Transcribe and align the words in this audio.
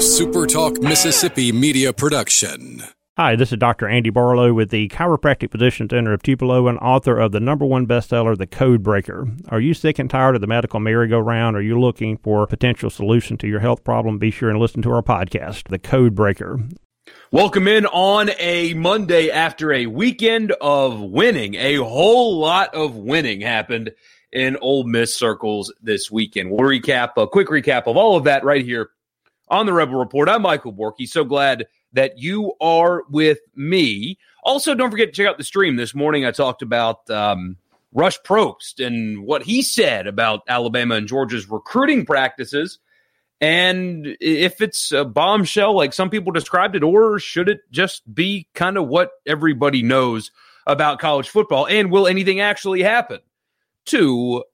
SuperTalk 0.00 0.82
Mississippi 0.82 1.52
media 1.52 1.92
production. 1.92 2.82
Hi, 3.18 3.36
this 3.36 3.52
is 3.52 3.58
Dr. 3.58 3.86
Andy 3.86 4.08
Barlow 4.08 4.54
with 4.54 4.70
the 4.70 4.88
Chiropractic 4.88 5.52
Physician 5.52 5.90
Center 5.90 6.14
of 6.14 6.22
Tupelo 6.22 6.68
and 6.68 6.78
author 6.78 7.18
of 7.18 7.32
the 7.32 7.38
number 7.38 7.66
one 7.66 7.86
bestseller, 7.86 8.34
The 8.34 8.46
Code 8.46 8.82
Breaker. 8.82 9.28
Are 9.50 9.60
you 9.60 9.74
sick 9.74 9.98
and 9.98 10.08
tired 10.08 10.36
of 10.36 10.40
the 10.40 10.46
medical 10.46 10.80
merry-go-round? 10.80 11.54
Are 11.54 11.60
you 11.60 11.78
looking 11.78 12.16
for 12.16 12.42
a 12.42 12.46
potential 12.46 12.88
solution 12.88 13.36
to 13.36 13.46
your 13.46 13.60
health 13.60 13.84
problem? 13.84 14.18
Be 14.18 14.30
sure 14.30 14.48
and 14.48 14.58
listen 14.58 14.80
to 14.80 14.90
our 14.90 15.02
podcast, 15.02 15.68
The 15.68 15.78
Code 15.78 16.14
Breaker. 16.14 16.60
Welcome 17.30 17.68
in 17.68 17.84
on 17.84 18.30
a 18.38 18.72
Monday 18.72 19.28
after 19.28 19.70
a 19.70 19.84
weekend 19.84 20.52
of 20.62 20.98
winning. 20.98 21.56
A 21.56 21.74
whole 21.74 22.38
lot 22.38 22.74
of 22.74 22.96
winning 22.96 23.42
happened 23.42 23.90
in 24.32 24.56
Ole 24.62 24.84
Miss 24.84 25.14
circles 25.14 25.70
this 25.82 26.10
weekend. 26.10 26.50
We'll 26.50 26.60
recap 26.60 27.10
a 27.18 27.26
quick 27.26 27.48
recap 27.48 27.82
of 27.86 27.98
all 27.98 28.16
of 28.16 28.24
that 28.24 28.44
right 28.44 28.64
here 28.64 28.88
on 29.50 29.66
the 29.66 29.72
Rebel 29.72 29.96
Report. 29.96 30.28
I'm 30.28 30.42
Michael 30.42 30.72
Borky. 30.72 31.08
So 31.08 31.24
glad 31.24 31.66
that 31.92 32.18
you 32.18 32.54
are 32.60 33.02
with 33.10 33.40
me. 33.54 34.18
Also, 34.44 34.74
don't 34.74 34.90
forget 34.90 35.08
to 35.08 35.12
check 35.12 35.26
out 35.26 35.38
the 35.38 35.44
stream 35.44 35.76
this 35.76 35.94
morning. 35.94 36.24
I 36.24 36.30
talked 36.30 36.62
about 36.62 37.10
um, 37.10 37.56
Rush 37.92 38.18
Propst 38.20 38.84
and 38.84 39.24
what 39.24 39.42
he 39.42 39.62
said 39.62 40.06
about 40.06 40.42
Alabama 40.48 40.94
and 40.94 41.08
Georgia's 41.08 41.50
recruiting 41.50 42.06
practices. 42.06 42.78
And 43.40 44.16
if 44.20 44.60
it's 44.60 44.92
a 44.92 45.04
bombshell, 45.04 45.74
like 45.74 45.92
some 45.92 46.10
people 46.10 46.30
described 46.30 46.76
it, 46.76 46.82
or 46.82 47.18
should 47.18 47.48
it 47.48 47.60
just 47.70 48.02
be 48.14 48.46
kind 48.54 48.76
of 48.76 48.86
what 48.86 49.10
everybody 49.26 49.82
knows 49.82 50.30
about 50.66 51.00
college 51.00 51.28
football? 51.28 51.66
And 51.66 51.90
will 51.90 52.06
anything 52.06 52.40
actually 52.40 52.82
happen 52.82 53.20
to 53.86 54.44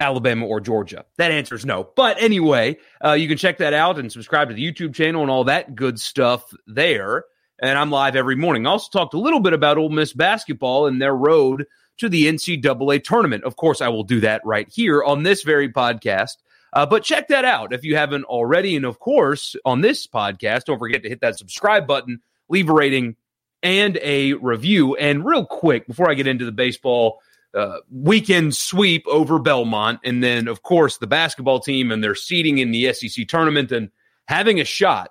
Alabama 0.00 0.46
or 0.46 0.60
Georgia? 0.60 1.04
That 1.18 1.30
answer 1.30 1.54
is 1.54 1.66
no. 1.66 1.88
But 1.94 2.20
anyway, 2.20 2.78
uh, 3.04 3.12
you 3.12 3.28
can 3.28 3.36
check 3.36 3.58
that 3.58 3.74
out 3.74 3.98
and 3.98 4.10
subscribe 4.10 4.48
to 4.48 4.54
the 4.54 4.72
YouTube 4.72 4.94
channel 4.94 5.22
and 5.22 5.30
all 5.30 5.44
that 5.44 5.74
good 5.74 6.00
stuff 6.00 6.52
there. 6.66 7.24
And 7.62 7.78
I'm 7.78 7.90
live 7.90 8.16
every 8.16 8.36
morning. 8.36 8.66
I 8.66 8.70
also 8.70 8.88
talked 8.90 9.14
a 9.14 9.20
little 9.20 9.40
bit 9.40 9.52
about 9.52 9.76
Ole 9.76 9.90
Miss 9.90 10.14
basketball 10.14 10.86
and 10.86 11.00
their 11.00 11.14
road 11.14 11.66
to 11.98 12.08
the 12.08 12.24
NCAA 12.24 13.04
tournament. 13.04 13.44
Of 13.44 13.56
course, 13.56 13.82
I 13.82 13.88
will 13.88 14.04
do 14.04 14.20
that 14.20 14.40
right 14.44 14.66
here 14.70 15.04
on 15.04 15.22
this 15.22 15.42
very 15.42 15.70
podcast. 15.70 16.36
Uh, 16.72 16.86
but 16.86 17.04
check 17.04 17.28
that 17.28 17.44
out 17.44 17.72
if 17.74 17.84
you 17.84 17.96
haven't 17.96 18.24
already. 18.24 18.76
And 18.76 18.86
of 18.86 18.98
course, 18.98 19.56
on 19.64 19.82
this 19.82 20.06
podcast, 20.06 20.64
don't 20.64 20.78
forget 20.78 21.02
to 21.02 21.08
hit 21.08 21.20
that 21.20 21.36
subscribe 21.36 21.86
button, 21.86 22.20
leave 22.48 22.70
a 22.70 22.72
rating 22.72 23.16
and 23.62 23.98
a 24.02 24.34
review. 24.34 24.96
And 24.96 25.24
real 25.24 25.44
quick, 25.44 25.86
before 25.86 26.10
I 26.10 26.14
get 26.14 26.26
into 26.26 26.44
the 26.46 26.52
baseball 26.52 27.20
uh, 27.54 27.78
weekend 27.90 28.54
sweep 28.54 29.04
over 29.06 29.38
Belmont, 29.38 30.00
and 30.04 30.22
then, 30.22 30.48
of 30.48 30.62
course, 30.62 30.98
the 30.98 31.06
basketball 31.06 31.60
team 31.60 31.90
and 31.90 32.02
their 32.02 32.14
seeding 32.14 32.58
in 32.58 32.70
the 32.70 32.92
SEC 32.92 33.26
tournament 33.26 33.72
and 33.72 33.90
having 34.28 34.60
a 34.60 34.64
shot 34.64 35.10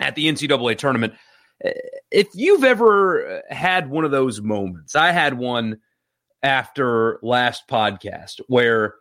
at 0.00 0.14
the 0.14 0.26
NCAA 0.26 0.78
tournament. 0.78 1.14
Uh, 1.64 1.70
if 2.10 2.28
you've 2.34 2.64
ever 2.64 3.42
had 3.50 3.90
one 3.90 4.04
of 4.04 4.10
those 4.10 4.40
moments, 4.40 4.94
I 4.94 5.10
had 5.10 5.34
one 5.38 5.78
after 6.42 7.18
last 7.22 7.66
podcast 7.68 8.40
where 8.46 8.94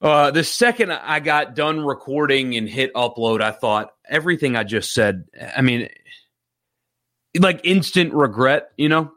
uh, 0.00 0.30
the 0.30 0.44
second 0.44 0.92
I 0.92 1.20
got 1.20 1.54
done 1.54 1.80
recording 1.84 2.56
and 2.56 2.68
hit 2.68 2.94
upload, 2.94 3.40
I 3.40 3.50
thought 3.50 3.92
everything 4.08 4.56
I 4.56 4.64
just 4.64 4.92
said. 4.92 5.24
I 5.56 5.62
mean, 5.62 5.88
like 7.38 7.60
instant 7.64 8.12
regret, 8.14 8.70
you 8.76 8.88
know, 8.88 9.12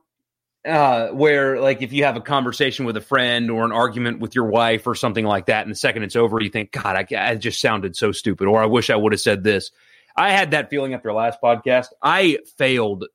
uh, 0.69 1.09
where 1.09 1.59
like 1.59 1.81
if 1.81 1.91
you 1.91 2.03
have 2.05 2.15
a 2.15 2.21
conversation 2.21 2.85
with 2.85 2.95
a 2.95 3.01
friend 3.01 3.49
or 3.49 3.65
an 3.65 3.71
argument 3.71 4.19
with 4.19 4.35
your 4.35 4.45
wife 4.45 4.87
or 4.87 4.95
something 4.95 5.25
like 5.25 5.47
that, 5.47 5.63
and 5.63 5.71
the 5.71 5.75
second 5.75 6.03
it's 6.03 6.15
over, 6.15 6.41
you 6.41 6.49
think, 6.49 6.71
God, 6.71 6.95
I, 6.95 7.05
I 7.17 7.35
just 7.35 7.59
sounded 7.59 7.95
so 7.95 8.11
stupid, 8.11 8.47
or 8.47 8.61
I 8.61 8.67
wish 8.67 8.89
I 8.89 8.95
would 8.95 9.11
have 9.11 9.21
said 9.21 9.43
this. 9.43 9.71
I 10.15 10.31
had 10.31 10.51
that 10.51 10.69
feeling 10.69 10.93
after 10.93 11.11
last 11.13 11.39
podcast. 11.41 11.87
I 12.01 12.39
failed, 12.57 13.05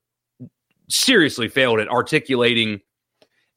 seriously 0.88 1.48
failed 1.48 1.80
at 1.80 1.88
articulating 1.88 2.80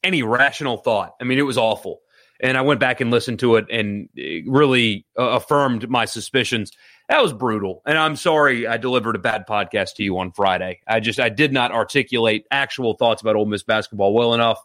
any 0.04 0.24
rational 0.24 0.78
thought. 0.78 1.16
I 1.20 1.24
mean, 1.24 1.40
it 1.40 1.44
was 1.44 1.58
awful 1.58 2.02
and 2.40 2.58
I 2.58 2.62
went 2.62 2.80
back 2.80 3.02
and 3.02 3.12
listened 3.12 3.40
to 3.40 3.56
it 3.56 3.66
and 3.70 4.10
really 4.48 5.06
uh, 5.18 5.24
affirmed 5.24 5.90
my 5.90 6.06
suspicions. 6.06 6.72
That 7.10 7.22
was 7.22 7.34
brutal, 7.34 7.82
and 7.86 7.98
I'm 7.98 8.16
sorry 8.16 8.68
I 8.68 8.78
delivered 8.78 9.16
a 9.16 9.20
bad 9.20 9.46
podcast 9.48 9.96
to 9.96 10.04
you 10.04 10.18
on 10.20 10.32
Friday. 10.32 10.82
I 10.88 11.00
just 11.00 11.20
I 11.20 11.30
did 11.30 11.54
not 11.54 11.72
articulate 11.72 12.46
actual 12.52 12.96
thoughts 12.96 13.22
about 13.22 13.36
Ole 13.36 13.46
Miss 13.46 13.64
basketball 13.64 14.14
well 14.14 14.34
enough 14.34 14.60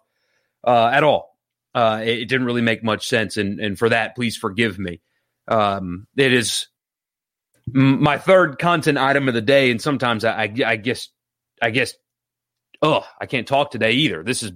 uh, 0.65 0.91
at 0.93 1.05
all. 1.05 1.37
Uh, 1.75 2.01
it, 2.03 2.21
it, 2.21 2.29
didn't 2.29 2.47
really 2.47 2.61
make 2.61 2.83
much 2.83 3.09
sense, 3.09 3.37
and 3.37 3.61
and 3.61 3.79
for 3.79 3.89
that, 3.89 4.15
please 4.15 4.37
forgive 4.37 4.79
me. 4.79 5.01
Um, 5.49 6.07
it 6.17 6.33
is 6.33 6.67
my 7.67 8.19
third 8.19 8.59
content 8.59 8.99
item 8.99 9.29
of 9.29 9.35
the 9.35 9.41
day, 9.41 9.71
and 9.71 9.81
sometimes 9.81 10.25
I, 10.25 10.33
I, 10.33 10.55
I 10.67 10.77
guess 10.77 11.09
I 11.61 11.71
guess 11.71 11.95
oh 12.83 13.05
I 13.21 13.27
can't 13.27 13.47
talk 13.47 13.71
today 13.71 13.93
either. 13.93 14.23
This 14.23 14.43
is 14.43 14.53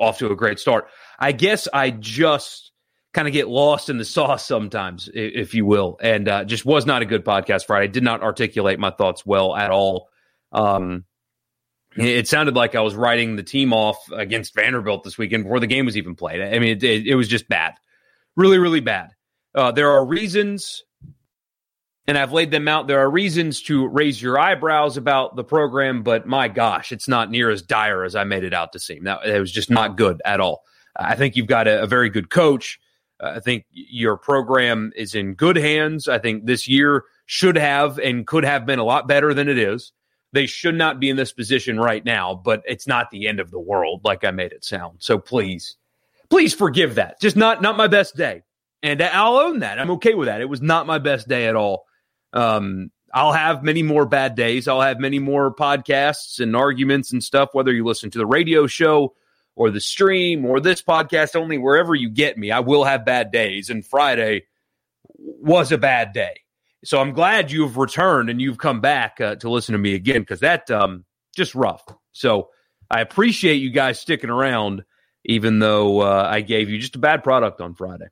off 0.00 0.18
to 0.18 0.30
a 0.32 0.36
great 0.36 0.58
start. 0.58 0.88
I 1.18 1.32
guess 1.32 1.68
I 1.72 1.90
just 1.90 2.72
kind 3.12 3.28
of 3.28 3.34
get 3.34 3.48
lost 3.48 3.88
in 3.88 3.98
the 3.98 4.04
sauce 4.04 4.46
sometimes, 4.46 5.08
if 5.12 5.54
you 5.54 5.66
will, 5.66 5.98
and 6.00 6.28
uh, 6.28 6.44
just 6.44 6.64
was 6.64 6.86
not 6.86 7.02
a 7.02 7.06
good 7.06 7.24
podcast 7.24 7.66
Friday. 7.66 7.88
Did 7.88 8.02
not 8.02 8.22
articulate 8.22 8.78
my 8.78 8.90
thoughts 8.90 9.26
well 9.26 9.54
at 9.54 9.70
all. 9.70 10.08
Um, 10.52 11.04
it 11.96 12.28
sounded 12.28 12.54
like 12.54 12.74
I 12.76 12.80
was 12.80 12.94
writing 12.94 13.34
the 13.34 13.42
team 13.42 13.72
off 13.72 13.98
against 14.12 14.54
Vanderbilt 14.54 15.02
this 15.02 15.18
weekend 15.18 15.42
before 15.44 15.58
the 15.60 15.66
game 15.66 15.86
was 15.86 15.96
even 15.96 16.14
played. 16.14 16.40
I 16.40 16.58
mean, 16.60 16.76
it, 16.76 16.82
it, 16.84 17.06
it 17.08 17.14
was 17.16 17.26
just 17.26 17.48
bad, 17.48 17.74
really, 18.36 18.58
really 18.58 18.80
bad. 18.80 19.10
Uh, 19.54 19.72
there 19.72 19.90
are 19.90 20.04
reasons, 20.04 20.84
and 22.10 22.18
I've 22.18 22.32
laid 22.32 22.50
them 22.50 22.66
out. 22.66 22.88
There 22.88 22.98
are 22.98 23.08
reasons 23.08 23.62
to 23.62 23.86
raise 23.86 24.20
your 24.20 24.36
eyebrows 24.36 24.96
about 24.96 25.36
the 25.36 25.44
program, 25.44 26.02
but 26.02 26.26
my 26.26 26.48
gosh, 26.48 26.90
it's 26.90 27.06
not 27.06 27.30
near 27.30 27.50
as 27.50 27.62
dire 27.62 28.02
as 28.02 28.16
I 28.16 28.24
made 28.24 28.42
it 28.42 28.52
out 28.52 28.72
to 28.72 28.80
seem. 28.80 29.04
That 29.04 29.24
it 29.24 29.38
was 29.38 29.52
just 29.52 29.70
not 29.70 29.96
good 29.96 30.20
at 30.24 30.40
all. 30.40 30.64
I 30.96 31.14
think 31.14 31.36
you've 31.36 31.46
got 31.46 31.68
a, 31.68 31.82
a 31.82 31.86
very 31.86 32.10
good 32.10 32.28
coach. 32.28 32.80
Uh, 33.20 33.34
I 33.36 33.38
think 33.38 33.64
your 33.70 34.16
program 34.16 34.92
is 34.96 35.14
in 35.14 35.34
good 35.34 35.54
hands. 35.54 36.08
I 36.08 36.18
think 36.18 36.46
this 36.46 36.66
year 36.66 37.04
should 37.26 37.54
have 37.56 38.00
and 38.00 38.26
could 38.26 38.42
have 38.42 38.66
been 38.66 38.80
a 38.80 38.84
lot 38.84 39.06
better 39.06 39.32
than 39.32 39.48
it 39.48 39.56
is. 39.56 39.92
They 40.32 40.46
should 40.46 40.74
not 40.74 40.98
be 40.98 41.10
in 41.10 41.16
this 41.16 41.32
position 41.32 41.78
right 41.78 42.04
now, 42.04 42.34
but 42.34 42.64
it's 42.66 42.88
not 42.88 43.12
the 43.12 43.28
end 43.28 43.38
of 43.38 43.52
the 43.52 43.60
world 43.60 44.00
like 44.02 44.24
I 44.24 44.32
made 44.32 44.50
it 44.50 44.64
sound. 44.64 44.96
So 44.98 45.16
please, 45.16 45.76
please 46.28 46.54
forgive 46.54 46.96
that. 46.96 47.20
Just 47.20 47.36
not 47.36 47.62
not 47.62 47.76
my 47.76 47.86
best 47.86 48.16
day. 48.16 48.42
And 48.82 49.00
I'll 49.00 49.36
own 49.36 49.60
that. 49.60 49.78
I'm 49.78 49.92
okay 49.92 50.14
with 50.14 50.26
that. 50.26 50.40
It 50.40 50.48
was 50.48 50.60
not 50.60 50.88
my 50.88 50.98
best 50.98 51.28
day 51.28 51.46
at 51.46 51.54
all. 51.54 51.84
Um, 52.32 52.90
I'll 53.12 53.32
have 53.32 53.62
many 53.62 53.82
more 53.82 54.06
bad 54.06 54.34
days. 54.34 54.68
I'll 54.68 54.80
have 54.80 55.00
many 55.00 55.18
more 55.18 55.54
podcasts 55.54 56.38
and 56.38 56.54
arguments 56.54 57.12
and 57.12 57.22
stuff, 57.22 57.50
whether 57.52 57.72
you 57.72 57.84
listen 57.84 58.10
to 58.10 58.18
the 58.18 58.26
radio 58.26 58.66
show 58.66 59.14
or 59.56 59.70
the 59.70 59.80
stream 59.80 60.46
or 60.46 60.60
this 60.60 60.80
podcast 60.80 61.34
only, 61.34 61.58
wherever 61.58 61.94
you 61.94 62.08
get 62.08 62.38
me, 62.38 62.50
I 62.50 62.60
will 62.60 62.84
have 62.84 63.04
bad 63.04 63.32
days. 63.32 63.68
And 63.68 63.84
Friday 63.84 64.46
was 65.16 65.72
a 65.72 65.78
bad 65.78 66.12
day. 66.12 66.40
So 66.84 67.00
I'm 67.00 67.12
glad 67.12 67.50
you've 67.50 67.76
returned 67.76 68.30
and 68.30 68.40
you've 68.40 68.58
come 68.58 68.80
back 68.80 69.20
uh, 69.20 69.34
to 69.36 69.50
listen 69.50 69.72
to 69.72 69.78
me 69.78 69.94
again 69.94 70.20
because 70.20 70.40
that 70.40 70.70
um 70.70 71.04
just 71.36 71.54
rough. 71.54 71.84
So 72.12 72.50
I 72.90 73.00
appreciate 73.00 73.56
you 73.56 73.70
guys 73.70 74.00
sticking 74.00 74.30
around, 74.30 74.84
even 75.24 75.58
though 75.58 76.00
uh, 76.00 76.26
I 76.30 76.40
gave 76.40 76.70
you 76.70 76.78
just 76.78 76.96
a 76.96 77.00
bad 77.00 77.22
product 77.22 77.60
on 77.60 77.74
Friday. 77.74 78.06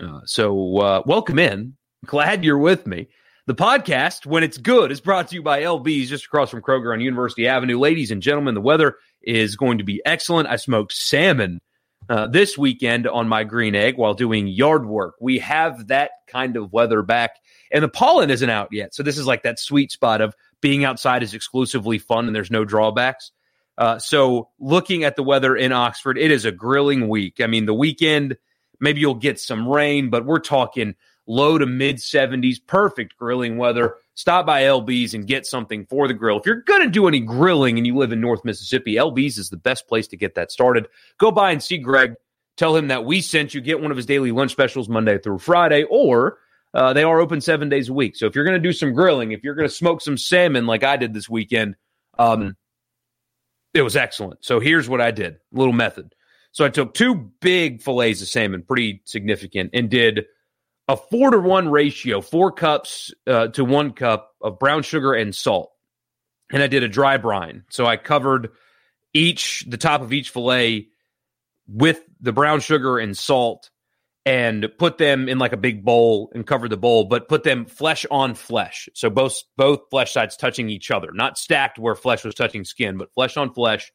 Uh, 0.00 0.20
so 0.24 0.78
uh, 0.78 1.02
welcome 1.06 1.38
in. 1.38 1.76
Glad 2.04 2.44
you're 2.44 2.58
with 2.58 2.86
me. 2.86 3.08
The 3.46 3.54
podcast, 3.54 4.26
when 4.26 4.42
it's 4.42 4.58
good, 4.58 4.90
is 4.90 5.00
brought 5.00 5.28
to 5.28 5.36
you 5.36 5.42
by 5.42 5.62
LB's 5.62 6.08
just 6.08 6.24
across 6.24 6.50
from 6.50 6.62
Kroger 6.62 6.92
on 6.92 7.00
University 7.00 7.46
Avenue. 7.46 7.78
Ladies 7.78 8.10
and 8.10 8.20
gentlemen, 8.20 8.54
the 8.54 8.60
weather 8.60 8.96
is 9.22 9.54
going 9.54 9.78
to 9.78 9.84
be 9.84 10.02
excellent. 10.04 10.48
I 10.48 10.56
smoked 10.56 10.92
salmon 10.92 11.60
uh, 12.08 12.26
this 12.26 12.58
weekend 12.58 13.06
on 13.06 13.28
my 13.28 13.44
green 13.44 13.76
egg 13.76 13.98
while 13.98 14.14
doing 14.14 14.48
yard 14.48 14.84
work. 14.84 15.14
We 15.20 15.38
have 15.38 15.86
that 15.86 16.10
kind 16.26 16.56
of 16.56 16.72
weather 16.72 17.02
back, 17.02 17.36
and 17.70 17.84
the 17.84 17.88
pollen 17.88 18.30
isn't 18.30 18.50
out 18.50 18.70
yet. 18.72 18.96
So 18.96 19.04
this 19.04 19.16
is 19.16 19.28
like 19.28 19.44
that 19.44 19.60
sweet 19.60 19.92
spot 19.92 20.20
of 20.20 20.34
being 20.60 20.84
outside 20.84 21.22
is 21.22 21.32
exclusively 21.32 21.98
fun 21.98 22.26
and 22.26 22.34
there's 22.34 22.50
no 22.50 22.64
drawbacks. 22.64 23.30
Uh, 23.78 24.00
so 24.00 24.48
looking 24.58 25.04
at 25.04 25.14
the 25.14 25.22
weather 25.22 25.54
in 25.54 25.70
Oxford, 25.70 26.18
it 26.18 26.32
is 26.32 26.46
a 26.46 26.50
grilling 26.50 27.08
week. 27.08 27.40
I 27.40 27.46
mean, 27.46 27.66
the 27.66 27.74
weekend, 27.74 28.38
maybe 28.80 29.00
you'll 29.00 29.14
get 29.14 29.38
some 29.38 29.68
rain, 29.68 30.10
but 30.10 30.26
we're 30.26 30.40
talking 30.40 30.96
low 31.26 31.58
to 31.58 31.66
mid 31.66 31.96
70s, 31.96 32.56
perfect 32.66 33.16
grilling 33.16 33.58
weather. 33.58 33.96
Stop 34.14 34.46
by 34.46 34.62
LB's 34.62 35.14
and 35.14 35.26
get 35.26 35.46
something 35.46 35.84
for 35.86 36.08
the 36.08 36.14
grill. 36.14 36.38
If 36.38 36.46
you're 36.46 36.62
going 36.62 36.82
to 36.82 36.88
do 36.88 37.06
any 37.06 37.20
grilling 37.20 37.76
and 37.76 37.86
you 37.86 37.96
live 37.96 38.12
in 38.12 38.20
North 38.20 38.44
Mississippi, 38.44 38.94
LB's 38.94 39.36
is 39.36 39.50
the 39.50 39.56
best 39.56 39.86
place 39.88 40.06
to 40.08 40.16
get 40.16 40.34
that 40.36 40.50
started. 40.50 40.88
Go 41.18 41.30
by 41.30 41.50
and 41.50 41.62
see 41.62 41.78
Greg. 41.78 42.14
Tell 42.56 42.74
him 42.74 42.88
that 42.88 43.04
we 43.04 43.20
sent 43.20 43.52
you. 43.52 43.60
Get 43.60 43.82
one 43.82 43.90
of 43.90 43.96
his 43.96 44.06
daily 44.06 44.32
lunch 44.32 44.52
specials 44.52 44.88
Monday 44.88 45.18
through 45.18 45.40
Friday, 45.40 45.84
or 45.90 46.38
uh, 46.72 46.94
they 46.94 47.02
are 47.02 47.20
open 47.20 47.40
seven 47.40 47.68
days 47.68 47.90
a 47.90 47.92
week. 47.92 48.16
So 48.16 48.26
if 48.26 48.34
you're 48.34 48.44
going 48.44 48.60
to 48.60 48.68
do 48.68 48.72
some 48.72 48.94
grilling, 48.94 49.32
if 49.32 49.44
you're 49.44 49.54
going 49.54 49.68
to 49.68 49.74
smoke 49.74 50.00
some 50.00 50.16
salmon 50.16 50.66
like 50.66 50.82
I 50.82 50.96
did 50.96 51.12
this 51.12 51.28
weekend, 51.28 51.76
um, 52.18 52.56
it 53.74 53.82
was 53.82 53.96
excellent. 53.96 54.42
So 54.42 54.58
here's 54.58 54.88
what 54.88 55.02
I 55.02 55.10
did 55.10 55.36
little 55.52 55.74
method. 55.74 56.14
So 56.52 56.64
I 56.64 56.70
took 56.70 56.94
two 56.94 57.30
big 57.42 57.82
fillets 57.82 58.22
of 58.22 58.28
salmon, 58.28 58.62
pretty 58.62 59.02
significant, 59.04 59.70
and 59.74 59.90
did 59.90 60.24
a 60.88 60.96
four 60.96 61.30
to 61.30 61.38
one 61.38 61.68
ratio, 61.68 62.20
four 62.20 62.52
cups 62.52 63.12
uh, 63.26 63.48
to 63.48 63.64
one 63.64 63.92
cup 63.92 64.34
of 64.40 64.58
brown 64.58 64.82
sugar 64.82 65.12
and 65.12 65.34
salt. 65.34 65.72
And 66.52 66.62
I 66.62 66.68
did 66.68 66.84
a 66.84 66.88
dry 66.88 67.16
brine. 67.16 67.64
So 67.70 67.86
I 67.86 67.96
covered 67.96 68.50
each, 69.12 69.64
the 69.66 69.78
top 69.78 70.00
of 70.00 70.12
each 70.12 70.30
filet 70.30 70.88
with 71.66 72.00
the 72.20 72.32
brown 72.32 72.60
sugar 72.60 72.98
and 72.98 73.16
salt 73.16 73.70
and 74.24 74.66
put 74.78 74.98
them 74.98 75.28
in 75.28 75.38
like 75.38 75.52
a 75.52 75.56
big 75.56 75.84
bowl 75.84 76.30
and 76.34 76.46
cover 76.46 76.68
the 76.68 76.76
bowl, 76.76 77.04
but 77.04 77.28
put 77.28 77.44
them 77.44 77.64
flesh 77.64 78.04
on 78.10 78.34
flesh. 78.34 78.88
So 78.92 79.08
both 79.08 79.40
both 79.56 79.88
flesh 79.88 80.12
sides 80.12 80.36
touching 80.36 80.68
each 80.68 80.90
other, 80.90 81.12
not 81.12 81.38
stacked 81.38 81.78
where 81.78 81.94
flesh 81.94 82.24
was 82.24 82.34
touching 82.34 82.64
skin, 82.64 82.98
but 82.98 83.14
flesh 83.14 83.36
on 83.36 83.54
flesh, 83.54 83.92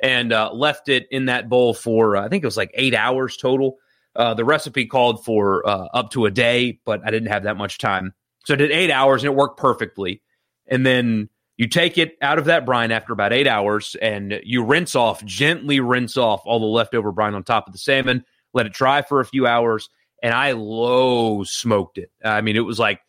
and 0.00 0.32
uh, 0.32 0.52
left 0.52 0.88
it 0.88 1.06
in 1.12 1.26
that 1.26 1.48
bowl 1.48 1.72
for 1.72 2.16
uh, 2.16 2.24
I 2.24 2.28
think 2.28 2.42
it 2.42 2.46
was 2.48 2.56
like 2.56 2.72
eight 2.74 2.94
hours 2.94 3.36
total. 3.36 3.76
Uh, 4.16 4.34
the 4.34 4.44
recipe 4.44 4.86
called 4.86 5.24
for 5.24 5.66
uh, 5.66 5.86
up 5.94 6.10
to 6.10 6.26
a 6.26 6.30
day, 6.30 6.80
but 6.84 7.00
I 7.04 7.10
didn't 7.10 7.28
have 7.28 7.44
that 7.44 7.56
much 7.56 7.78
time, 7.78 8.12
so 8.44 8.54
I 8.54 8.56
did 8.56 8.72
eight 8.72 8.90
hours 8.90 9.22
and 9.22 9.32
it 9.32 9.36
worked 9.36 9.58
perfectly. 9.58 10.22
And 10.66 10.84
then 10.84 11.28
you 11.56 11.68
take 11.68 11.96
it 11.96 12.16
out 12.20 12.38
of 12.38 12.46
that 12.46 12.66
brine 12.66 12.90
after 12.90 13.12
about 13.12 13.32
eight 13.32 13.46
hours, 13.46 13.96
and 14.00 14.40
you 14.42 14.64
rinse 14.64 14.96
off 14.96 15.24
gently, 15.24 15.78
rinse 15.78 16.16
off 16.16 16.42
all 16.44 16.58
the 16.58 16.66
leftover 16.66 17.12
brine 17.12 17.34
on 17.34 17.44
top 17.44 17.66
of 17.66 17.72
the 17.72 17.78
salmon 17.78 18.24
let 18.52 18.66
it 18.66 18.72
dry 18.72 19.02
for 19.02 19.20
a 19.20 19.24
few 19.24 19.46
hours, 19.46 19.88
and 20.22 20.34
I 20.34 20.52
low 20.52 21.44
smoked 21.44 21.98
it. 21.98 22.10
I 22.24 22.40
mean, 22.40 22.56
it 22.56 22.60
was 22.60 22.78
like 22.78 23.00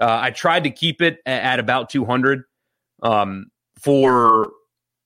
uh, 0.00 0.18
I 0.22 0.30
tried 0.30 0.64
to 0.64 0.70
keep 0.70 1.02
it 1.02 1.18
at, 1.26 1.58
about 1.58 1.90
200 1.90 2.44
um, 3.02 3.46
for 3.80 4.52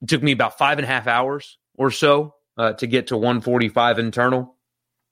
it 0.03 0.09
took 0.09 0.23
me 0.23 0.33
about 0.33 0.59
five 0.59 0.79
and 0.79 0.85
a 0.85 0.89
half 0.89 1.07
hours 1.07 1.59
or 1.77 1.91
so 1.91 2.35
uh, 2.57 2.73
to 2.75 2.87
get 2.87 3.09
to 3.09 3.17
145 3.17 3.99
internal, 3.99 4.57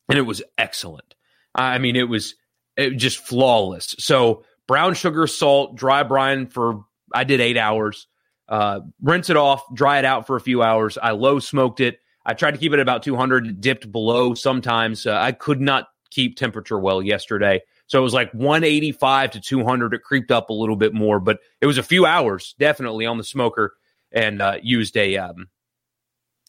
and 0.08 0.18
it 0.18 0.22
was 0.22 0.42
excellent. 0.56 1.14
I 1.54 1.78
mean, 1.78 1.96
it 1.96 2.08
was 2.08 2.34
it 2.76 2.94
was 2.94 3.02
just 3.02 3.18
flawless. 3.18 3.94
So 3.98 4.44
brown 4.66 4.94
sugar, 4.94 5.26
salt, 5.26 5.76
dry 5.76 6.02
brine 6.02 6.46
for 6.46 6.84
I 7.12 7.24
did 7.24 7.40
eight 7.40 7.56
hours. 7.58 8.06
Uh, 8.48 8.80
rinse 9.02 9.28
it 9.28 9.36
off, 9.36 9.62
dry 9.74 9.98
it 9.98 10.04
out 10.04 10.26
for 10.26 10.36
a 10.36 10.40
few 10.40 10.62
hours. 10.62 10.96
I 10.96 11.10
low 11.10 11.38
smoked 11.38 11.80
it 11.80 11.98
I 12.28 12.34
tried 12.34 12.50
to 12.50 12.58
keep 12.58 12.74
it 12.74 12.78
about 12.78 13.02
200, 13.02 13.58
dipped 13.58 13.90
below 13.90 14.34
sometimes. 14.34 15.06
Uh, 15.06 15.18
I 15.18 15.32
could 15.32 15.62
not 15.62 15.88
keep 16.10 16.36
temperature 16.36 16.78
well 16.78 17.00
yesterday. 17.00 17.62
So 17.86 17.98
it 17.98 18.02
was 18.02 18.12
like 18.12 18.30
185 18.34 19.30
to 19.30 19.40
200. 19.40 19.94
It 19.94 20.02
creeped 20.02 20.30
up 20.30 20.50
a 20.50 20.52
little 20.52 20.76
bit 20.76 20.92
more, 20.92 21.20
but 21.20 21.38
it 21.62 21.66
was 21.66 21.78
a 21.78 21.82
few 21.82 22.04
hours 22.04 22.54
definitely 22.58 23.06
on 23.06 23.16
the 23.16 23.24
smoker 23.24 23.76
and 24.12 24.42
uh, 24.42 24.58
used 24.62 24.94
a 24.98 25.16
um, 25.16 25.48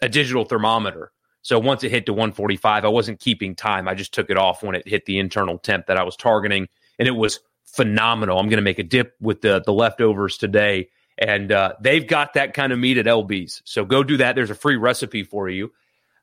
a 0.01 0.09
digital 0.09 0.43
thermometer. 0.43 1.13
So 1.41 1.57
once 1.59 1.83
it 1.83 1.91
hit 1.91 2.05
to 2.07 2.13
145, 2.13 2.85
I 2.85 2.87
wasn't 2.89 3.19
keeping 3.19 3.55
time. 3.55 3.87
I 3.87 3.95
just 3.95 4.13
took 4.13 4.29
it 4.29 4.37
off 4.37 4.61
when 4.61 4.75
it 4.75 4.87
hit 4.87 5.05
the 5.05 5.19
internal 5.19 5.57
temp 5.57 5.87
that 5.87 5.97
I 5.97 6.03
was 6.03 6.15
targeting, 6.15 6.67
and 6.97 7.07
it 7.07 7.11
was 7.11 7.39
phenomenal. 7.65 8.39
I'm 8.39 8.49
going 8.49 8.57
to 8.57 8.63
make 8.63 8.79
a 8.79 8.83
dip 8.83 9.15
with 9.21 9.41
the 9.41 9.61
the 9.65 9.73
leftovers 9.73 10.37
today 10.37 10.89
and 11.19 11.51
uh, 11.51 11.73
they've 11.81 12.07
got 12.07 12.33
that 12.33 12.53
kind 12.53 12.71
of 12.71 12.79
meat 12.79 12.97
at 12.97 13.05
LB's. 13.05 13.61
So 13.65 13.83
go 13.83 14.03
do 14.03 14.17
that. 14.17 14.35
There's 14.35 14.49
a 14.49 14.55
free 14.55 14.77
recipe 14.77 15.23
for 15.23 15.49
you 15.49 15.71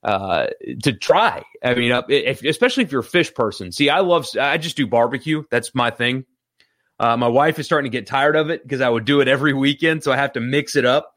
uh, 0.02 0.46
to 0.82 0.92
try. 0.94 1.44
I 1.62 1.74
mean, 1.74 1.92
uh, 1.92 2.02
if, 2.08 2.42
especially 2.42 2.84
if 2.84 2.92
you're 2.92 3.02
a 3.02 3.04
fish 3.04 3.32
person. 3.34 3.72
See, 3.72 3.90
I 3.90 4.00
love, 4.00 4.26
I 4.40 4.56
just 4.56 4.76
do 4.76 4.86
barbecue. 4.86 5.44
That's 5.50 5.74
my 5.74 5.90
thing. 5.90 6.24
Uh, 6.98 7.16
my 7.18 7.28
wife 7.28 7.58
is 7.58 7.66
starting 7.66 7.90
to 7.90 7.96
get 7.96 8.06
tired 8.06 8.36
of 8.36 8.48
it 8.48 8.62
because 8.62 8.80
I 8.80 8.88
would 8.88 9.04
do 9.04 9.20
it 9.20 9.28
every 9.28 9.52
weekend. 9.52 10.02
So 10.02 10.12
I 10.12 10.16
have 10.16 10.32
to 10.32 10.40
mix 10.40 10.76
it 10.76 10.86
up. 10.86 11.14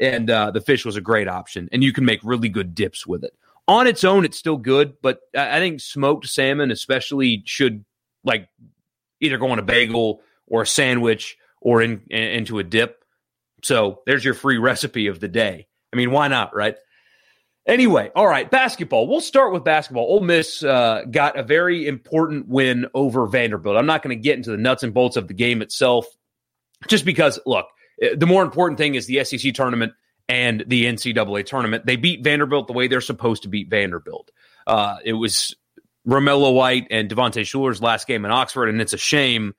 And 0.00 0.30
uh, 0.30 0.50
the 0.50 0.60
fish 0.60 0.84
was 0.84 0.96
a 0.96 1.00
great 1.00 1.28
option. 1.28 1.68
And 1.72 1.82
you 1.82 1.92
can 1.92 2.04
make 2.04 2.20
really 2.22 2.48
good 2.48 2.74
dips 2.74 3.06
with 3.06 3.24
it. 3.24 3.34
On 3.66 3.86
its 3.86 4.04
own, 4.04 4.24
it's 4.24 4.38
still 4.38 4.56
good. 4.56 4.94
But 5.02 5.20
I 5.36 5.58
think 5.58 5.80
smoked 5.80 6.26
salmon, 6.26 6.70
especially, 6.70 7.42
should 7.44 7.84
like 8.24 8.48
either 9.20 9.38
go 9.38 9.50
on 9.50 9.58
a 9.58 9.62
bagel 9.62 10.22
or 10.46 10.62
a 10.62 10.66
sandwich 10.66 11.36
or 11.60 11.82
in, 11.82 12.02
in 12.08 12.22
into 12.22 12.58
a 12.58 12.64
dip 12.64 12.98
so 13.62 14.02
there's 14.06 14.24
your 14.24 14.34
free 14.34 14.58
recipe 14.58 15.08
of 15.08 15.20
the 15.20 15.28
day. 15.28 15.66
I 15.92 15.96
mean, 15.96 16.10
why 16.10 16.28
not, 16.28 16.54
right? 16.54 16.76
Anyway, 17.66 18.10
all 18.14 18.26
right, 18.26 18.50
basketball. 18.50 19.06
We'll 19.08 19.20
start 19.20 19.52
with 19.52 19.64
basketball. 19.64 20.04
Ole 20.04 20.20
Miss 20.20 20.62
uh, 20.62 21.02
got 21.10 21.38
a 21.38 21.42
very 21.42 21.86
important 21.86 22.48
win 22.48 22.86
over 22.94 23.26
Vanderbilt. 23.26 23.76
I'm 23.76 23.86
not 23.86 24.02
going 24.02 24.16
to 24.16 24.22
get 24.22 24.36
into 24.36 24.50
the 24.50 24.56
nuts 24.56 24.82
and 24.82 24.94
bolts 24.94 25.16
of 25.16 25.28
the 25.28 25.34
game 25.34 25.60
itself, 25.60 26.06
just 26.86 27.04
because, 27.04 27.38
look, 27.44 27.66
the 28.16 28.26
more 28.26 28.42
important 28.42 28.78
thing 28.78 28.94
is 28.94 29.06
the 29.06 29.24
SEC 29.24 29.54
tournament 29.54 29.92
and 30.28 30.64
the 30.66 30.84
NCAA 30.84 31.46
tournament. 31.46 31.86
They 31.86 31.96
beat 31.96 32.22
Vanderbilt 32.22 32.66
the 32.66 32.72
way 32.72 32.86
they're 32.86 33.00
supposed 33.00 33.42
to 33.44 33.48
beat 33.48 33.70
Vanderbilt. 33.70 34.30
Uh, 34.66 34.98
it 35.04 35.14
was 35.14 35.56
Romello 36.06 36.54
White 36.54 36.86
and 36.90 37.08
Devontae 37.08 37.42
Shuler's 37.42 37.82
last 37.82 38.06
game 38.06 38.24
in 38.24 38.30
Oxford, 38.30 38.68
and 38.68 38.80
it's 38.80 38.92
a 38.92 38.98
shame 38.98 39.54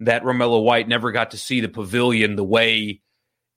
that 0.00 0.22
Romello 0.22 0.62
White 0.62 0.88
never 0.88 1.12
got 1.12 1.32
to 1.32 1.36
see 1.36 1.60
the 1.60 1.68
pavilion 1.68 2.36
the 2.36 2.44
way 2.44 3.02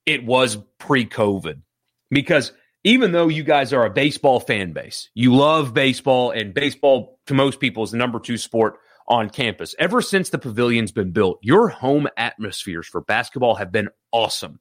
it 0.06 0.26
was 0.26 0.58
pre 0.80 1.06
COVID. 1.06 1.62
Because 2.10 2.52
even 2.84 3.12
though 3.12 3.28
you 3.28 3.44
guys 3.44 3.74
are 3.74 3.86
a 3.86 3.90
baseball 3.90 4.40
fan 4.40 4.72
base, 4.72 5.10
you 5.14 5.36
love 5.36 5.74
baseball, 5.74 6.32
and 6.32 6.54
baseball 6.54 7.20
to 7.28 7.34
most 7.34 7.60
people 7.60 7.84
is 7.84 7.92
the 7.92 7.98
number 7.98 8.20
two 8.20 8.38
sport 8.38 8.80
on 9.08 9.30
campus. 9.30 9.76
Ever 9.80 10.02
since 10.02 10.30
the 10.30 10.38
pavilion's 10.38 10.92
been 10.92 11.12
built, 11.12 11.40
your 11.42 11.70
home 11.70 12.08
atmospheres 12.18 12.88
for 12.88 13.02
basketball 13.02 13.56
have 13.56 13.72
been 13.72 13.90
awesome. 14.12 14.60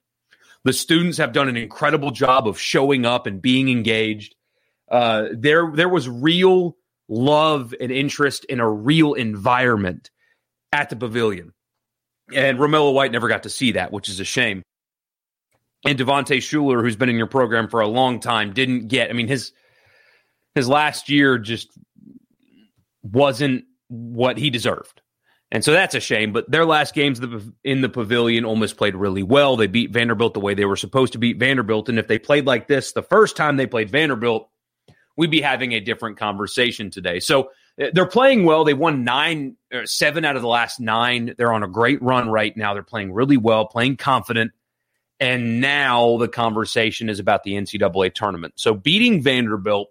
The 0.63 0.73
students 0.73 1.17
have 1.17 1.33
done 1.33 1.49
an 1.49 1.57
incredible 1.57 2.11
job 2.11 2.47
of 2.47 2.59
showing 2.59 3.05
up 3.05 3.27
and 3.27 3.41
being 3.41 3.69
engaged. 3.69 4.35
Uh, 4.89 5.27
there, 5.33 5.71
there 5.73 5.89
was 5.89 6.09
real 6.09 6.77
love 7.07 7.73
and 7.79 7.91
interest 7.91 8.45
in 8.45 8.59
a 8.59 8.69
real 8.69 9.13
environment 9.13 10.09
at 10.71 10.89
the 10.89 10.95
pavilion. 10.95 11.53
And 12.33 12.59
Romello 12.59 12.93
White 12.93 13.11
never 13.11 13.27
got 13.27 13.43
to 13.43 13.49
see 13.49 13.73
that, 13.73 13.91
which 13.91 14.09
is 14.09 14.19
a 14.19 14.25
shame 14.25 14.63
and 15.85 15.97
Devontae 15.97 16.37
Shuler, 16.37 16.81
who's 16.81 16.95
been 16.95 17.09
in 17.09 17.15
your 17.15 17.27
program 17.27 17.67
for 17.67 17.79
a 17.79 17.87
long 17.87 18.19
time, 18.19 18.53
didn't 18.53 18.87
get. 18.87 19.09
I 19.09 19.13
mean, 19.13 19.27
his 19.27 19.51
his 20.55 20.67
last 20.67 21.09
year 21.09 21.37
just 21.37 21.69
wasn't 23.03 23.65
what 23.89 24.37
he 24.37 24.49
deserved. 24.49 25.01
And 25.51 25.63
so 25.63 25.71
that's 25.71 25.95
a 25.95 25.99
shame. 25.99 26.33
But 26.33 26.49
their 26.51 26.65
last 26.65 26.93
games 26.93 27.21
in 27.63 27.81
the 27.81 27.89
pavilion 27.89 28.43
almost 28.43 28.77
played 28.77 28.95
really 28.95 29.23
well. 29.23 29.55
They 29.55 29.67
beat 29.67 29.91
Vanderbilt 29.91 30.33
the 30.33 30.41
way 30.41 30.53
they 30.53 30.65
were 30.65 30.75
supposed 30.75 31.13
to 31.13 31.19
beat 31.19 31.39
Vanderbilt. 31.39 31.87
And 31.87 31.97
if 31.97 32.07
they 32.07 32.19
played 32.19 32.45
like 32.45 32.67
this 32.67 32.91
the 32.91 33.01
first 33.01 33.37
time 33.37 33.55
they 33.55 33.67
played 33.67 33.89
Vanderbilt, 33.89 34.49
we'd 35.15 35.31
be 35.31 35.41
having 35.41 35.71
a 35.73 35.79
different 35.79 36.17
conversation 36.17 36.91
today. 36.91 37.19
So 37.21 37.51
uh, 37.81 37.87
they're 37.93 38.05
playing 38.05 38.43
well. 38.43 38.65
They 38.65 38.73
won 38.73 39.05
nine, 39.05 39.55
seven 39.85 40.25
out 40.25 40.35
of 40.35 40.41
the 40.41 40.47
last 40.49 40.81
nine. 40.81 41.33
They're 41.37 41.53
on 41.53 41.63
a 41.63 41.67
great 41.67 42.01
run 42.01 42.29
right 42.29 42.55
now. 42.57 42.73
They're 42.73 42.83
playing 42.83 43.13
really 43.13 43.37
well, 43.37 43.65
playing 43.67 43.97
confident. 43.97 44.51
And 45.19 45.61
now 45.61 46.17
the 46.17 46.27
conversation 46.27 47.09
is 47.09 47.19
about 47.19 47.43
the 47.43 47.53
NCAA 47.53 48.13
tournament. 48.13 48.53
So 48.57 48.73
beating 48.73 49.23
Vanderbilt 49.23 49.89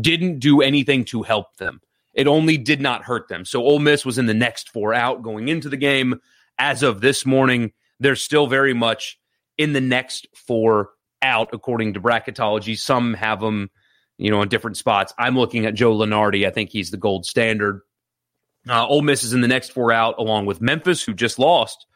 didn't 0.00 0.38
do 0.38 0.62
anything 0.62 1.04
to 1.06 1.22
help 1.22 1.56
them. 1.56 1.80
It 2.16 2.26
only 2.26 2.56
did 2.56 2.80
not 2.80 3.04
hurt 3.04 3.28
them. 3.28 3.44
So 3.44 3.62
Ole 3.62 3.78
Miss 3.78 4.04
was 4.04 4.18
in 4.18 4.26
the 4.26 4.34
next 4.34 4.70
four 4.70 4.94
out 4.94 5.22
going 5.22 5.48
into 5.48 5.68
the 5.68 5.76
game. 5.76 6.20
As 6.58 6.82
of 6.82 7.00
this 7.00 7.26
morning, 7.26 7.72
they're 8.00 8.16
still 8.16 8.46
very 8.46 8.72
much 8.72 9.18
in 9.58 9.74
the 9.74 9.80
next 9.80 10.26
four 10.34 10.90
out, 11.20 11.50
according 11.52 11.94
to 11.94 12.00
bracketology. 12.00 12.76
Some 12.78 13.14
have 13.14 13.40
them, 13.40 13.70
you 14.16 14.30
know, 14.30 14.40
in 14.40 14.48
different 14.48 14.78
spots. 14.78 15.12
I'm 15.18 15.36
looking 15.36 15.66
at 15.66 15.74
Joe 15.74 15.94
Lunardi. 15.94 16.46
I 16.46 16.50
think 16.50 16.70
he's 16.70 16.90
the 16.90 16.96
gold 16.96 17.26
standard. 17.26 17.82
Uh, 18.68 18.86
Ole 18.86 19.02
Miss 19.02 19.22
is 19.22 19.34
in 19.34 19.42
the 19.42 19.48
next 19.48 19.72
four 19.72 19.92
out, 19.92 20.16
along 20.18 20.46
with 20.46 20.62
Memphis, 20.62 21.04
who 21.04 21.12
just 21.12 21.38
lost 21.38 21.86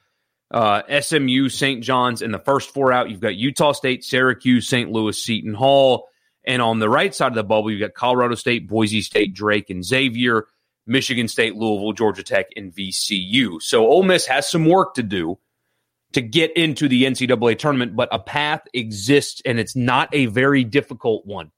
uh, 0.51 0.83
SMU, 1.01 1.49
St. 1.49 1.83
John's 1.83 2.23
in 2.23 2.33
the 2.33 2.39
first 2.39 2.75
four 2.75 2.93
out. 2.93 3.09
You've 3.09 3.21
got 3.21 3.37
Utah 3.37 3.73
State, 3.73 4.05
Syracuse, 4.05 4.69
St. 4.69 4.91
Louis, 4.91 5.17
Seton 5.17 5.55
Hall. 5.55 6.09
And 6.51 6.61
on 6.61 6.81
the 6.81 6.89
right 6.89 7.15
side 7.15 7.29
of 7.29 7.37
the 7.37 7.45
bubble, 7.45 7.71
you've 7.71 7.79
got 7.79 7.95
Colorado 7.95 8.35
State, 8.35 8.67
Boise 8.67 9.03
State, 9.03 9.35
Drake, 9.35 9.71
and 9.71 9.85
Xavier, 9.85 10.49
Michigan 10.85 11.29
State, 11.29 11.55
Louisville, 11.55 11.93
Georgia 11.93 12.25
Tech, 12.25 12.47
and 12.57 12.75
VCU. 12.75 13.63
So 13.63 13.87
Ole 13.87 14.03
Miss 14.03 14.27
has 14.27 14.51
some 14.51 14.67
work 14.67 14.95
to 14.95 15.05
do 15.05 15.39
to 16.15 16.21
get 16.21 16.57
into 16.57 16.89
the 16.89 17.05
NCAA 17.05 17.57
tournament, 17.57 17.95
but 17.95 18.09
a 18.11 18.19
path 18.19 18.63
exists, 18.75 19.41
and 19.45 19.61
it's 19.61 19.77
not 19.77 20.13
a 20.13 20.27
very 20.27 20.65
difficult 20.65 21.25
one. 21.25 21.53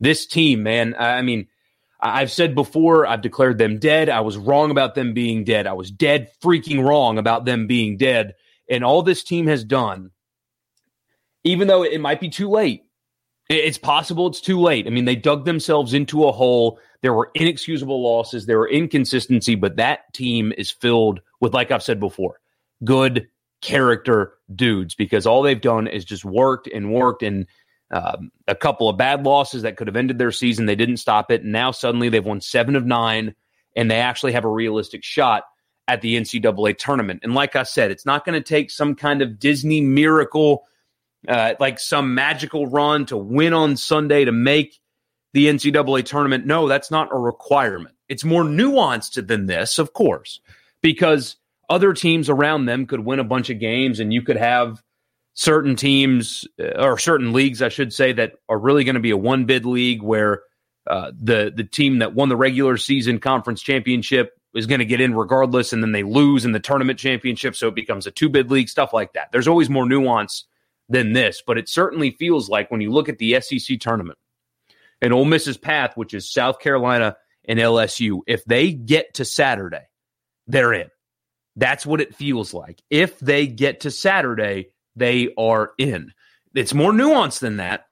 This 0.00 0.26
team, 0.26 0.64
man, 0.64 0.96
I 0.98 1.22
mean, 1.22 1.46
I've 2.00 2.32
said 2.32 2.56
before, 2.56 3.06
I've 3.06 3.22
declared 3.22 3.58
them 3.58 3.78
dead. 3.78 4.08
I 4.08 4.22
was 4.22 4.36
wrong 4.36 4.72
about 4.72 4.96
them 4.96 5.14
being 5.14 5.44
dead. 5.44 5.68
I 5.68 5.74
was 5.74 5.92
dead 5.92 6.32
freaking 6.42 6.84
wrong 6.84 7.18
about 7.18 7.44
them 7.44 7.68
being 7.68 7.96
dead. 7.96 8.34
And 8.68 8.82
all 8.82 9.02
this 9.02 9.22
team 9.22 9.46
has 9.46 9.62
done, 9.62 10.10
even 11.44 11.68
though 11.68 11.84
it 11.84 12.00
might 12.00 12.18
be 12.18 12.30
too 12.30 12.50
late, 12.50 12.82
it's 13.48 13.78
possible 13.78 14.26
it's 14.26 14.40
too 14.40 14.60
late. 14.60 14.86
I 14.86 14.90
mean, 14.90 15.04
they 15.04 15.16
dug 15.16 15.44
themselves 15.44 15.94
into 15.94 16.26
a 16.26 16.32
hole. 16.32 16.78
There 17.00 17.14
were 17.14 17.30
inexcusable 17.34 18.02
losses, 18.02 18.46
there 18.46 18.58
were 18.58 18.68
inconsistency, 18.68 19.54
but 19.54 19.76
that 19.76 20.12
team 20.12 20.52
is 20.56 20.70
filled 20.70 21.20
with, 21.40 21.54
like 21.54 21.70
I've 21.70 21.82
said 21.82 22.00
before, 22.00 22.40
good 22.84 23.28
character 23.60 24.34
dudes 24.54 24.94
because 24.94 25.26
all 25.26 25.42
they've 25.42 25.60
done 25.60 25.86
is 25.86 26.04
just 26.04 26.24
worked 26.24 26.66
and 26.68 26.92
worked 26.92 27.22
and 27.22 27.46
um, 27.90 28.30
a 28.46 28.54
couple 28.54 28.88
of 28.88 28.98
bad 28.98 29.24
losses 29.24 29.62
that 29.62 29.76
could 29.76 29.86
have 29.86 29.96
ended 29.96 30.18
their 30.18 30.32
season. 30.32 30.66
They 30.66 30.76
didn't 30.76 30.98
stop 30.98 31.30
it. 31.30 31.42
And 31.42 31.52
now 31.52 31.70
suddenly 31.70 32.08
they've 32.08 32.24
won 32.24 32.40
seven 32.40 32.76
of 32.76 32.84
nine 32.84 33.34
and 33.74 33.90
they 33.90 33.96
actually 33.96 34.32
have 34.32 34.44
a 34.44 34.50
realistic 34.50 35.04
shot 35.04 35.44
at 35.86 36.02
the 36.02 36.16
NCAA 36.16 36.76
tournament. 36.76 37.20
And 37.22 37.34
like 37.34 37.56
I 37.56 37.62
said, 37.62 37.90
it's 37.90 38.04
not 38.04 38.24
going 38.24 38.40
to 38.40 38.46
take 38.46 38.70
some 38.70 38.94
kind 38.94 39.22
of 39.22 39.38
Disney 39.38 39.80
miracle, 39.80 40.64
uh, 41.26 41.54
like 41.58 41.78
some 41.78 42.14
magical 42.14 42.66
run 42.66 43.06
to 43.06 43.16
win 43.16 43.52
on 43.52 43.76
Sunday 43.76 44.24
to 44.24 44.32
make 44.32 44.78
the 45.32 45.46
NCAA 45.46 46.04
tournament. 46.04 46.46
No, 46.46 46.68
that's 46.68 46.90
not 46.90 47.12
a 47.12 47.18
requirement. 47.18 47.94
It's 48.08 48.24
more 48.24 48.42
nuanced 48.42 49.26
than 49.26 49.46
this, 49.46 49.78
of 49.78 49.92
course, 49.92 50.40
because 50.82 51.36
other 51.68 51.92
teams 51.92 52.30
around 52.30 52.66
them 52.66 52.86
could 52.86 53.00
win 53.00 53.18
a 53.18 53.24
bunch 53.24 53.50
of 53.50 53.58
games 53.58 54.00
and 54.00 54.12
you 54.12 54.22
could 54.22 54.36
have 54.36 54.82
certain 55.34 55.76
teams 55.76 56.46
uh, 56.60 56.82
or 56.82 56.98
certain 56.98 57.32
leagues, 57.32 57.62
I 57.62 57.68
should 57.68 57.92
say, 57.92 58.12
that 58.12 58.34
are 58.48 58.58
really 58.58 58.84
going 58.84 58.94
to 58.94 59.00
be 59.00 59.10
a 59.10 59.16
one 59.16 59.44
bid 59.44 59.66
league 59.66 60.02
where 60.02 60.42
uh, 60.86 61.12
the 61.20 61.52
the 61.54 61.64
team 61.64 61.98
that 61.98 62.14
won 62.14 62.30
the 62.30 62.36
regular 62.36 62.78
season 62.78 63.20
conference 63.20 63.60
championship 63.60 64.32
is 64.54 64.66
going 64.66 64.78
to 64.78 64.86
get 64.86 65.00
in 65.00 65.14
regardless, 65.14 65.72
and 65.74 65.82
then 65.82 65.92
they 65.92 66.02
lose 66.02 66.46
in 66.46 66.52
the 66.52 66.60
tournament 66.60 66.98
championship, 66.98 67.54
so 67.54 67.68
it 67.68 67.74
becomes 67.74 68.06
a 68.06 68.10
two 68.10 68.30
bid 68.30 68.50
league, 68.50 68.68
stuff 68.68 68.94
like 68.94 69.12
that. 69.12 69.30
There's 69.30 69.46
always 69.46 69.68
more 69.68 69.86
nuance 69.86 70.44
than 70.88 71.12
this, 71.12 71.42
but 71.46 71.58
it 71.58 71.68
certainly 71.68 72.12
feels 72.12 72.48
like 72.48 72.70
when 72.70 72.80
you 72.80 72.90
look 72.90 73.08
at 73.08 73.18
the 73.18 73.40
SEC 73.40 73.78
tournament 73.78 74.18
and 75.00 75.12
Ole 75.12 75.24
Miss's 75.24 75.58
path, 75.58 75.96
which 75.96 76.14
is 76.14 76.32
South 76.32 76.58
Carolina 76.60 77.16
and 77.46 77.58
LSU, 77.58 78.20
if 78.26 78.44
they 78.44 78.72
get 78.72 79.14
to 79.14 79.24
Saturday, 79.24 79.86
they're 80.46 80.72
in. 80.72 80.88
That's 81.56 81.84
what 81.84 82.00
it 82.00 82.14
feels 82.14 82.54
like. 82.54 82.80
If 82.88 83.18
they 83.18 83.46
get 83.46 83.80
to 83.80 83.90
Saturday, 83.90 84.70
they 84.96 85.34
are 85.36 85.72
in. 85.78 86.12
It's 86.54 86.74
more 86.74 86.92
nuanced 86.92 87.40
than 87.40 87.58
that, 87.58 87.86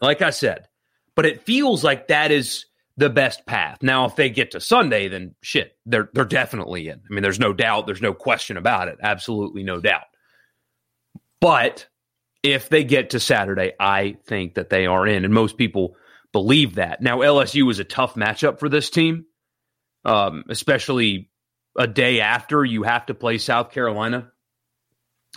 like 0.00 0.22
I 0.22 0.30
said, 0.30 0.68
but 1.14 1.26
it 1.26 1.42
feels 1.42 1.84
like 1.84 2.08
that 2.08 2.30
is 2.30 2.66
the 2.96 3.10
best 3.10 3.46
path. 3.46 3.78
Now, 3.82 4.06
if 4.06 4.16
they 4.16 4.30
get 4.30 4.52
to 4.52 4.60
Sunday, 4.60 5.08
then 5.08 5.34
shit, 5.42 5.76
they're 5.86 6.10
they're 6.12 6.24
definitely 6.24 6.88
in. 6.88 6.98
I 6.98 7.14
mean, 7.14 7.22
there's 7.22 7.40
no 7.40 7.52
doubt, 7.52 7.86
there's 7.86 8.02
no 8.02 8.14
question 8.14 8.56
about 8.56 8.88
it. 8.88 8.98
Absolutely 9.02 9.62
no 9.62 9.80
doubt. 9.80 10.06
But 11.40 11.86
if 12.42 12.68
they 12.68 12.84
get 12.84 13.10
to 13.10 13.20
Saturday, 13.20 13.72
I 13.78 14.16
think 14.26 14.54
that 14.54 14.70
they 14.70 14.86
are 14.86 15.06
in, 15.06 15.24
and 15.24 15.34
most 15.34 15.56
people 15.56 15.96
believe 16.32 16.76
that. 16.76 17.00
Now, 17.00 17.18
LSU 17.18 17.70
is 17.70 17.78
a 17.78 17.84
tough 17.84 18.14
matchup 18.14 18.58
for 18.58 18.68
this 18.68 18.90
team, 18.90 19.26
um, 20.04 20.44
especially 20.48 21.30
a 21.76 21.86
day 21.86 22.20
after 22.20 22.64
you 22.64 22.82
have 22.82 23.06
to 23.06 23.14
play 23.14 23.38
South 23.38 23.72
Carolina. 23.72 24.30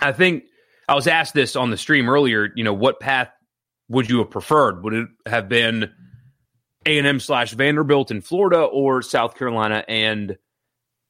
I 0.01 0.11
think 0.11 0.43
I 0.87 0.95
was 0.95 1.07
asked 1.07 1.33
this 1.33 1.55
on 1.55 1.69
the 1.69 1.77
stream 1.77 2.09
earlier. 2.09 2.49
You 2.55 2.63
know, 2.63 2.73
what 2.73 2.99
path 2.99 3.29
would 3.89 4.09
you 4.09 4.19
have 4.19 4.31
preferred? 4.31 4.83
Would 4.83 4.93
it 4.93 5.07
have 5.25 5.49
been 5.49 5.91
A 6.85 6.97
and 6.97 7.07
M 7.07 7.19
slash 7.19 7.53
Vanderbilt 7.53 8.11
in 8.11 8.21
Florida 8.21 8.61
or 8.61 9.01
South 9.01 9.35
Carolina 9.35 9.83
and 9.87 10.37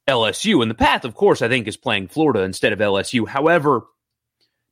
LSU? 0.08 0.62
And 0.62 0.70
the 0.70 0.76
path, 0.76 1.06
of 1.06 1.16
course, 1.16 1.42
I 1.42 1.48
think 1.48 1.68
is 1.68 1.78
playing 1.78 2.08
Florida 2.08 2.42
instead 2.42 2.74
of 2.74 2.80
LSU. 2.80 3.28
However, 3.28 3.82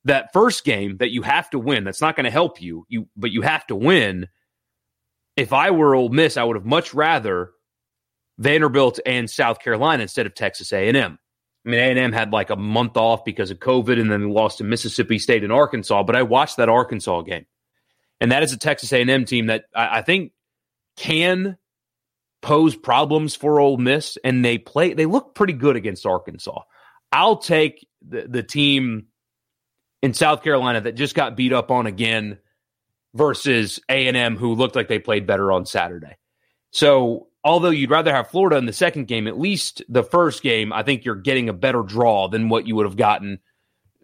that 0.06 0.32
first 0.34 0.64
game 0.64 0.98
that 0.98 1.12
you 1.12 1.22
have 1.22 1.50
to 1.52 1.60
win, 1.60 1.84
that's 1.84 2.02
not 2.02 2.16
going 2.16 2.26
to 2.26 2.32
help 2.32 2.62
you. 2.62 2.86
You, 2.88 3.08
but 3.16 3.32
you 3.32 3.42
have 3.42 3.66
to 3.68 3.76
win. 3.76 4.28
If 5.36 5.54
I 5.54 5.72
were 5.72 5.96
Ole 5.96 6.10
Miss, 6.10 6.38
I 6.38 6.44
would 6.44 6.56
have 6.56 6.66
much 6.66 6.94
rather 6.94 7.52
Vanderbilt 8.38 9.00
and 9.06 9.30
South 9.30 9.60
Carolina 9.60 10.04
instead 10.04 10.26
of 10.26 10.34
Texas 10.34 10.72
A&M. 10.72 11.20
I 11.66 11.70
mean, 11.70 11.80
A&M 11.80 12.14
had 12.14 12.32
like 12.32 12.50
a 12.50 12.56
month 12.56 12.96
off 12.96 13.26
because 13.26 13.52
of 13.52 13.60
COVID 13.60 14.00
and 14.00 14.10
then 14.10 14.30
lost 14.30 14.60
to 14.60 14.64
Mississippi 14.64 15.20
State 15.20 15.44
and 15.44 15.52
Arkansas, 15.52 16.04
but 16.04 16.16
I 16.16 16.24
watched 16.24 16.58
that 16.58 16.70
Arkansas 16.70 17.22
game. 17.22 17.46
And 18.22 18.32
that 18.32 18.44
is 18.44 18.54
a 18.54 18.58
Texas 18.58 18.92
A&M 18.94 19.26
team 19.26 19.48
that 19.48 19.66
I, 19.76 20.00
I 20.00 20.02
think 20.02 20.32
can 20.96 21.58
pose 22.42 22.76
problems 22.76 23.36
for 23.36 23.60
Ole 23.60 23.78
Miss 23.78 24.18
and 24.24 24.44
they 24.44 24.58
play 24.58 24.94
they 24.94 25.06
look 25.06 25.36
pretty 25.36 25.54
good 25.54 25.76
against 25.76 26.06
Arkansas. 26.06 26.62
I'll 27.12 27.38
take 27.38 27.86
the, 28.08 28.28
the 28.28 28.44
team 28.44 29.08
in 30.02 30.14
South 30.14 30.44
Carolina 30.44 30.82
that 30.82 30.96
just 30.96 31.16
got 31.16 31.36
beat 31.36 31.54
up 31.54 31.72
on 31.72 31.86
again 31.86 32.38
versus 33.14 33.80
A&M 33.90 34.38
who 34.38 34.54
looked 34.54 34.76
like 34.76 34.88
they 34.88 35.00
played 35.00 35.26
better 35.26 35.52
on 35.52 35.66
Saturday. 35.66 36.16
So 36.72 37.28
although 37.44 37.70
you'd 37.70 37.90
rather 37.90 38.14
have 38.14 38.30
Florida 38.30 38.58
in 38.58 38.66
the 38.66 38.74
second 38.74 39.08
game, 39.08 39.28
at 39.28 39.40
least 39.40 39.82
the 39.90 40.04
first 40.04 40.44
game, 40.44 40.72
I 40.72 40.84
think 40.84 41.06
you're 41.06 41.16
getting 41.16 41.50
a 41.50 41.54
better 41.54 41.82
draw 41.82 42.28
than 42.28 42.50
what 42.50 42.68
you 42.68 42.76
would 42.76 42.86
have 42.86 42.98
gotten 42.98 43.40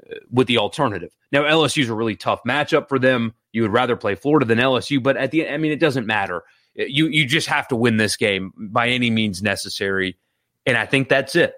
uh, 0.10 0.16
with 0.32 0.48
the 0.48 0.58
alternative. 0.58 1.12
Now, 1.32 1.44
LSU's 1.44 1.90
a 1.90 1.96
really 1.96 2.16
tough 2.16 2.42
matchup 2.48 2.90
for 2.90 3.00
them. 3.00 3.34
You 3.52 3.62
would 3.64 3.74
rather 3.74 3.96
play 3.96 4.16
Florida 4.16 4.46
than 4.46 4.58
LSU, 4.58 5.02
but 5.02 5.18
at 5.18 5.32
the 5.32 5.48
I 5.50 5.58
mean, 5.58 5.72
it 5.72 5.80
doesn't 5.80 6.06
matter. 6.06 6.44
You 6.76 7.08
you 7.08 7.26
just 7.26 7.48
have 7.48 7.68
to 7.70 7.76
win 7.76 7.98
this 7.98 8.18
game 8.18 8.52
by 8.58 8.90
any 8.90 9.10
means 9.10 9.42
necessary, 9.42 10.18
and 10.66 10.78
I 10.78 10.86
think 10.86 11.08
that's 11.08 11.36
it. 11.36 11.54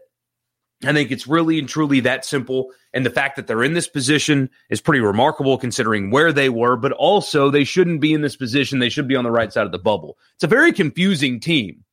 I 0.84 0.94
think 0.94 1.10
it's 1.10 1.28
really 1.28 1.58
and 1.58 1.68
truly 1.68 2.02
that 2.02 2.24
simple. 2.24 2.72
And 2.94 3.06
the 3.06 3.10
fact 3.10 3.36
that 3.36 3.48
they're 3.48 3.64
in 3.64 3.74
this 3.74 3.88
position 3.88 4.50
is 4.70 4.80
pretty 4.80 5.00
remarkable 5.00 5.58
considering 5.58 6.12
where 6.12 6.32
they 6.32 6.50
were, 6.50 6.78
but 6.78 6.92
also 6.92 7.50
they 7.50 7.64
shouldn't 7.64 8.00
be 8.00 8.14
in 8.14 8.22
this 8.22 8.36
position. 8.36 8.80
They 8.80 8.90
should 8.90 9.08
be 9.08 9.16
on 9.16 9.24
the 9.24 9.32
right 9.32 9.52
side 9.52 9.66
of 9.66 9.72
the 9.72 9.80
bubble. 9.80 10.18
It's 10.36 10.44
a 10.44 10.48
very 10.48 10.72
confusing 10.72 11.40
team. 11.40 11.84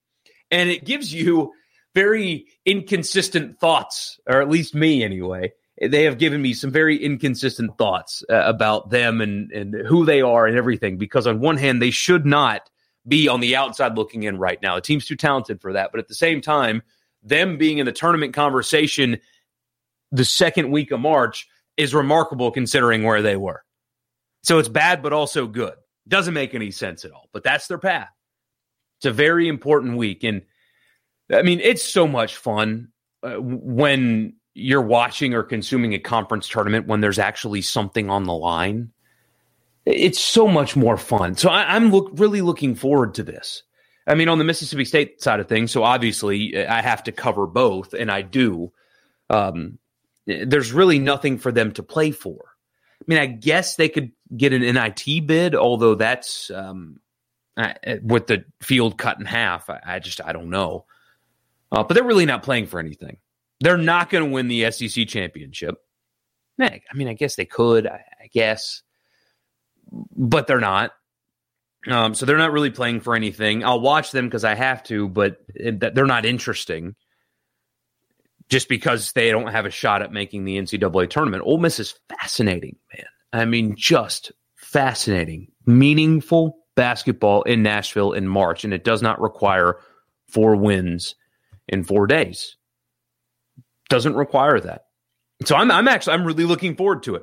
And 0.50 0.68
it 0.68 0.84
gives 0.84 1.12
you 1.12 1.52
very 1.94 2.46
inconsistent 2.66 3.58
thoughts, 3.58 4.20
or 4.26 4.42
at 4.42 4.50
least 4.50 4.74
me 4.74 5.02
anyway. 5.02 5.52
They 5.80 6.04
have 6.04 6.18
given 6.18 6.42
me 6.42 6.52
some 6.52 6.70
very 6.70 7.02
inconsistent 7.02 7.78
thoughts 7.78 8.22
uh, 8.30 8.42
about 8.44 8.90
them 8.90 9.20
and, 9.20 9.50
and 9.50 9.74
who 9.86 10.04
they 10.04 10.20
are 10.20 10.46
and 10.46 10.56
everything. 10.56 10.98
Because 10.98 11.26
on 11.26 11.40
one 11.40 11.56
hand, 11.56 11.80
they 11.80 11.90
should 11.90 12.26
not 12.26 12.68
be 13.08 13.28
on 13.28 13.40
the 13.40 13.56
outside 13.56 13.96
looking 13.96 14.22
in 14.22 14.38
right 14.38 14.60
now. 14.62 14.74
The 14.76 14.82
team's 14.82 15.06
too 15.06 15.16
talented 15.16 15.60
for 15.60 15.72
that. 15.72 15.90
But 15.90 16.00
at 16.00 16.08
the 16.08 16.14
same 16.14 16.40
time, 16.40 16.82
them 17.24 17.56
being 17.56 17.78
in 17.78 17.86
the 17.86 17.92
tournament 17.92 18.34
conversation 18.34 19.18
the 20.12 20.24
second 20.24 20.70
week 20.70 20.92
of 20.92 21.00
March 21.00 21.48
is 21.76 21.94
remarkable 21.94 22.50
considering 22.50 23.02
where 23.02 23.22
they 23.22 23.36
were. 23.36 23.64
So 24.42 24.58
it's 24.58 24.68
bad, 24.68 25.02
but 25.02 25.12
also 25.12 25.46
good. 25.46 25.74
Doesn't 26.06 26.34
make 26.34 26.54
any 26.54 26.70
sense 26.70 27.04
at 27.04 27.10
all, 27.10 27.28
but 27.32 27.42
that's 27.42 27.66
their 27.66 27.78
path. 27.78 28.10
It's 28.98 29.06
a 29.06 29.10
very 29.10 29.48
important 29.48 29.96
week. 29.96 30.22
And 30.22 30.42
I 31.32 31.42
mean, 31.42 31.60
it's 31.60 31.82
so 31.82 32.06
much 32.06 32.36
fun 32.36 32.88
uh, 33.22 33.36
when 33.36 34.34
you're 34.54 34.82
watching 34.82 35.34
or 35.34 35.42
consuming 35.42 35.94
a 35.94 35.98
conference 35.98 36.46
tournament 36.48 36.86
when 36.86 37.00
there's 37.00 37.18
actually 37.18 37.62
something 37.62 38.08
on 38.08 38.24
the 38.24 38.34
line. 38.34 38.92
It's 39.84 40.20
so 40.20 40.46
much 40.46 40.76
more 40.76 40.96
fun. 40.96 41.36
So 41.36 41.50
I, 41.50 41.74
am 41.74 41.90
look, 41.90 42.10
really 42.14 42.40
looking 42.40 42.74
forward 42.74 43.14
to 43.14 43.22
this. 43.22 43.62
I 44.06 44.14
mean, 44.14 44.28
on 44.28 44.38
the 44.38 44.44
Mississippi 44.44 44.84
State 44.84 45.22
side 45.22 45.40
of 45.40 45.48
things, 45.48 45.70
so 45.70 45.82
obviously 45.82 46.66
I 46.66 46.82
have 46.82 47.04
to 47.04 47.12
cover 47.12 47.46
both, 47.46 47.94
and 47.94 48.10
I 48.10 48.22
do. 48.22 48.72
Um, 49.30 49.78
there's 50.26 50.72
really 50.72 50.98
nothing 50.98 51.38
for 51.38 51.52
them 51.52 51.72
to 51.72 51.82
play 51.82 52.10
for. 52.10 52.54
I 53.00 53.04
mean, 53.06 53.18
I 53.18 53.26
guess 53.26 53.76
they 53.76 53.88
could 53.88 54.12
get 54.36 54.52
an 54.52 54.62
NIT 54.62 55.26
bid, 55.26 55.54
although 55.54 55.94
that's 55.94 56.50
um, 56.50 57.00
with 58.02 58.26
the 58.26 58.44
field 58.60 58.98
cut 58.98 59.18
in 59.18 59.26
half. 59.26 59.68
I, 59.70 59.80
I 59.84 59.98
just 59.98 60.20
I 60.22 60.32
don't 60.32 60.50
know. 60.50 60.86
Uh, 61.72 61.82
but 61.82 61.94
they're 61.94 62.04
really 62.04 62.26
not 62.26 62.42
playing 62.42 62.66
for 62.66 62.78
anything. 62.78 63.16
They're 63.60 63.76
not 63.78 64.10
going 64.10 64.24
to 64.24 64.30
win 64.30 64.48
the 64.48 64.70
SEC 64.70 65.08
championship. 65.08 65.76
I 66.60 66.94
mean, 66.94 67.08
I 67.08 67.14
guess 67.14 67.36
they 67.36 67.46
could. 67.46 67.86
I, 67.86 68.04
I 68.22 68.26
guess, 68.32 68.82
but 69.90 70.46
they're 70.46 70.60
not. 70.60 70.92
Um, 71.86 72.14
so 72.14 72.24
they're 72.24 72.38
not 72.38 72.52
really 72.52 72.70
playing 72.70 73.00
for 73.00 73.14
anything. 73.14 73.64
I'll 73.64 73.80
watch 73.80 74.10
them 74.10 74.26
because 74.26 74.44
I 74.44 74.54
have 74.54 74.82
to, 74.84 75.08
but 75.08 75.38
they're 75.54 76.06
not 76.06 76.24
interesting. 76.24 76.94
Just 78.48 78.68
because 78.68 79.12
they 79.12 79.30
don't 79.30 79.48
have 79.48 79.66
a 79.66 79.70
shot 79.70 80.02
at 80.02 80.12
making 80.12 80.44
the 80.44 80.56
NCAA 80.56 81.08
tournament. 81.08 81.42
Ole 81.46 81.58
Miss 81.58 81.80
is 81.80 81.94
fascinating, 82.08 82.76
man. 82.94 83.06
I 83.32 83.46
mean, 83.46 83.74
just 83.76 84.32
fascinating, 84.54 85.48
meaningful 85.66 86.58
basketball 86.76 87.42
in 87.42 87.62
Nashville 87.62 88.12
in 88.12 88.28
March, 88.28 88.64
and 88.64 88.74
it 88.74 88.84
does 88.84 89.02
not 89.02 89.20
require 89.20 89.78
four 90.28 90.56
wins 90.56 91.14
in 91.68 91.84
four 91.84 92.06
days. 92.06 92.56
Doesn't 93.88 94.14
require 94.14 94.60
that. 94.60 94.82
So 95.44 95.56
I'm, 95.56 95.70
I'm 95.70 95.88
actually 95.88 96.14
I'm 96.14 96.24
really 96.24 96.44
looking 96.44 96.76
forward 96.76 97.02
to 97.04 97.16
it. 97.16 97.22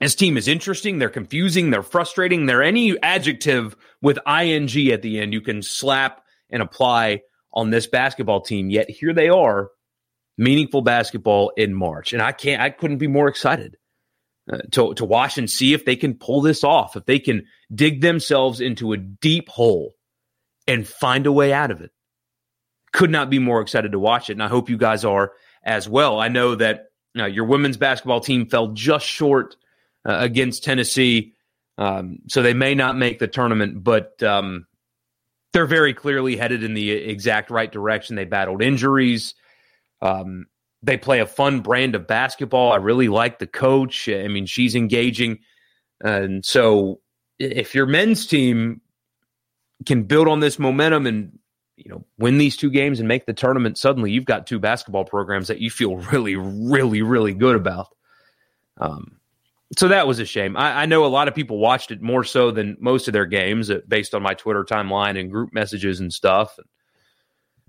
This 0.00 0.14
team 0.14 0.36
is 0.36 0.46
interesting. 0.46 0.98
They're 0.98 1.08
confusing. 1.08 1.70
They're 1.70 1.82
frustrating. 1.82 2.46
They're 2.46 2.62
any 2.62 2.98
adjective 3.02 3.76
with 4.00 4.18
ing 4.26 4.92
at 4.92 5.02
the 5.02 5.20
end 5.20 5.32
you 5.32 5.40
can 5.40 5.62
slap 5.62 6.22
and 6.50 6.62
apply 6.62 7.22
on 7.52 7.70
this 7.70 7.86
basketball 7.86 8.42
team. 8.42 8.70
Yet 8.70 8.88
here 8.88 9.12
they 9.12 9.28
are, 9.28 9.70
meaningful 10.36 10.82
basketball 10.82 11.52
in 11.56 11.74
March, 11.74 12.12
and 12.12 12.22
I 12.22 12.32
can't. 12.32 12.62
I 12.62 12.70
couldn't 12.70 12.98
be 12.98 13.08
more 13.08 13.28
excited 13.28 13.76
uh, 14.52 14.58
to 14.72 14.94
to 14.94 15.04
watch 15.04 15.36
and 15.36 15.50
see 15.50 15.74
if 15.74 15.84
they 15.84 15.96
can 15.96 16.14
pull 16.14 16.42
this 16.42 16.62
off. 16.62 16.96
If 16.96 17.04
they 17.04 17.18
can 17.18 17.46
dig 17.74 18.00
themselves 18.00 18.60
into 18.60 18.92
a 18.92 18.96
deep 18.96 19.48
hole 19.48 19.94
and 20.68 20.86
find 20.86 21.26
a 21.26 21.32
way 21.32 21.52
out 21.52 21.72
of 21.72 21.80
it. 21.80 21.90
Could 22.92 23.10
not 23.10 23.30
be 23.30 23.38
more 23.38 23.60
excited 23.60 23.92
to 23.92 23.98
watch 23.98 24.30
it, 24.30 24.34
and 24.34 24.42
I 24.42 24.48
hope 24.48 24.70
you 24.70 24.78
guys 24.78 25.04
are 25.04 25.32
as 25.64 25.88
well. 25.88 26.20
I 26.20 26.28
know 26.28 26.54
that 26.54 26.86
uh, 27.18 27.26
your 27.26 27.44
women's 27.44 27.76
basketball 27.76 28.20
team 28.20 28.48
fell 28.48 28.68
just 28.68 29.06
short 29.06 29.56
uh, 30.06 30.18
against 30.20 30.64
Tennessee. 30.64 31.34
Um, 31.76 32.18
so 32.28 32.42
they 32.42 32.54
may 32.54 32.74
not 32.74 32.96
make 32.96 33.18
the 33.18 33.28
tournament, 33.28 33.82
but 33.82 34.22
um, 34.22 34.66
they're 35.52 35.66
very 35.66 35.94
clearly 35.94 36.36
headed 36.36 36.64
in 36.64 36.74
the 36.74 36.90
exact 36.90 37.50
right 37.50 37.70
direction. 37.70 38.16
They 38.16 38.24
battled 38.24 38.62
injuries. 38.62 39.34
Um, 40.02 40.46
they 40.82 40.96
play 40.96 41.20
a 41.20 41.26
fun 41.26 41.60
brand 41.60 41.94
of 41.94 42.06
basketball. 42.06 42.72
I 42.72 42.76
really 42.76 43.08
like 43.08 43.38
the 43.38 43.46
coach. 43.46 44.08
I 44.08 44.28
mean, 44.28 44.46
she's 44.46 44.74
engaging. 44.74 45.38
And 46.00 46.44
so 46.44 47.00
if 47.38 47.74
your 47.74 47.86
men's 47.86 48.26
team 48.26 48.80
can 49.86 50.04
build 50.04 50.28
on 50.28 50.40
this 50.40 50.58
momentum 50.58 51.06
and 51.06 51.38
you 51.76 51.88
know 51.88 52.04
win 52.18 52.38
these 52.38 52.56
two 52.56 52.70
games 52.70 52.98
and 52.98 53.06
make 53.06 53.26
the 53.26 53.32
tournament 53.32 53.78
suddenly 53.78 54.10
you've 54.10 54.24
got 54.24 54.46
two 54.46 54.58
basketball 54.58 55.04
programs 55.04 55.46
that 55.46 55.60
you 55.60 55.70
feel 55.70 55.96
really 56.12 56.34
really 56.34 57.02
really 57.02 57.32
good 57.32 57.54
about 57.54 57.94
um, 58.80 59.17
so 59.76 59.88
that 59.88 60.06
was 60.06 60.18
a 60.18 60.24
shame 60.24 60.56
I, 60.56 60.82
I, 60.82 60.86
know 60.86 61.04
a 61.04 61.08
lot 61.08 61.28
of 61.28 61.34
people 61.34 61.58
watched 61.58 61.90
it 61.90 62.00
more 62.00 62.24
so 62.24 62.50
than 62.50 62.76
most 62.80 63.08
of 63.08 63.12
their 63.12 63.26
games 63.26 63.70
uh, 63.70 63.80
based 63.86 64.14
on 64.14 64.22
my 64.22 64.34
twitter 64.34 64.64
timeline 64.64 65.18
and 65.18 65.30
group 65.30 65.52
messages 65.52 66.00
and 66.00 66.12
stuff 66.12 66.58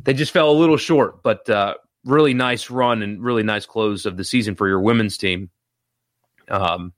they 0.02 0.14
just 0.14 0.32
fell 0.32 0.50
a 0.50 0.54
little 0.54 0.78
short 0.78 1.22
but 1.24 1.50
uh, 1.50 1.76
really 2.06 2.34
nice 2.34 2.70
run 2.70 3.02
and 3.02 3.22
really 3.22 3.44
nice 3.44 3.66
close 3.66 4.06
of 4.06 4.18
the 4.18 4.24
season 4.24 4.56
for 4.56 4.68
your 4.68 4.80
women's 4.80 5.18
team 5.18 5.50
um, 6.50 6.94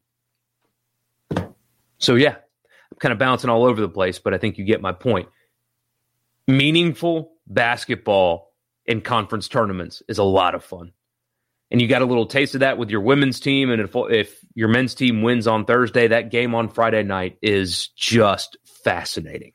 so 1.98 2.16
yeah 2.16 2.36
I'm 2.92 2.98
kind 3.00 3.14
of 3.14 3.20
bouncing 3.20 3.50
all 3.50 3.64
over 3.64 3.80
the 3.80 3.90
place, 3.90 4.20
but 4.20 4.34
I 4.34 4.38
think 4.38 4.58
you 4.58 4.66
get 4.66 4.82
my 4.82 4.92
point. 4.92 5.30
Meaningful 6.48 7.32
basketball 7.48 8.54
in 8.86 9.02
conference 9.02 9.48
tournaments 9.48 10.04
is 10.08 10.18
a 10.18 10.24
lot 10.24 10.56
of 10.56 10.64
fun. 10.64 10.92
And 11.72 11.82
you 11.82 11.88
got 11.88 12.02
a 12.02 12.06
little 12.06 12.26
taste 12.26 12.54
of 12.54 12.60
that 12.60 12.78
with 12.78 12.90
your 12.90 13.02
women's 13.02 13.40
team. 13.40 13.72
And 13.72 13.82
if, 13.82 13.92
if 13.96 14.38
your 14.54 14.68
men's 14.68 14.94
team 14.94 15.22
wins 15.22 15.48
on 15.48 15.66
Thursday, 15.66 16.10
that 16.10 16.30
game 16.30 16.54
on 16.54 16.68
Friday 16.68 17.02
night 17.04 17.38
is 17.42 17.88
just 17.90 18.58
fascinating 18.66 19.54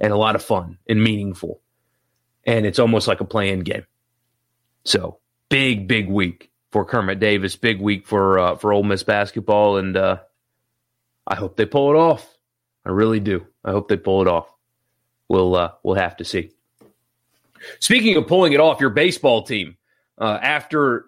and 0.00 0.12
a 0.12 0.16
lot 0.16 0.34
of 0.34 0.42
fun 0.42 0.78
and 0.88 1.02
meaningful. 1.02 1.60
And 2.44 2.66
it's 2.66 2.80
almost 2.80 3.06
like 3.06 3.20
a 3.20 3.24
play 3.24 3.50
in 3.50 3.60
game. 3.60 3.86
So 4.84 5.18
big, 5.48 5.86
big 5.86 6.08
week 6.08 6.50
for 6.72 6.84
Kermit 6.84 7.20
Davis. 7.20 7.56
Big 7.56 7.80
week 7.80 8.06
for 8.06 8.38
uh, 8.38 8.56
for 8.56 8.72
Ole 8.72 8.82
Miss 8.82 9.02
basketball, 9.02 9.78
and 9.78 9.96
uh, 9.96 10.18
I 11.26 11.36
hope 11.36 11.56
they 11.56 11.64
pull 11.66 11.90
it 11.90 11.96
off. 11.96 12.28
I 12.84 12.90
really 12.90 13.20
do. 13.20 13.46
I 13.64 13.70
hope 13.70 13.88
they 13.88 13.96
pull 13.96 14.20
it 14.22 14.28
off. 14.28 14.52
We'll 15.28 15.54
uh, 15.54 15.70
we'll 15.82 15.94
have 15.94 16.16
to 16.18 16.24
see. 16.24 16.50
Speaking 17.78 18.16
of 18.16 18.26
pulling 18.26 18.52
it 18.52 18.60
off, 18.60 18.80
your 18.80 18.90
baseball 18.90 19.44
team 19.44 19.76
uh, 20.18 20.38
after 20.42 21.06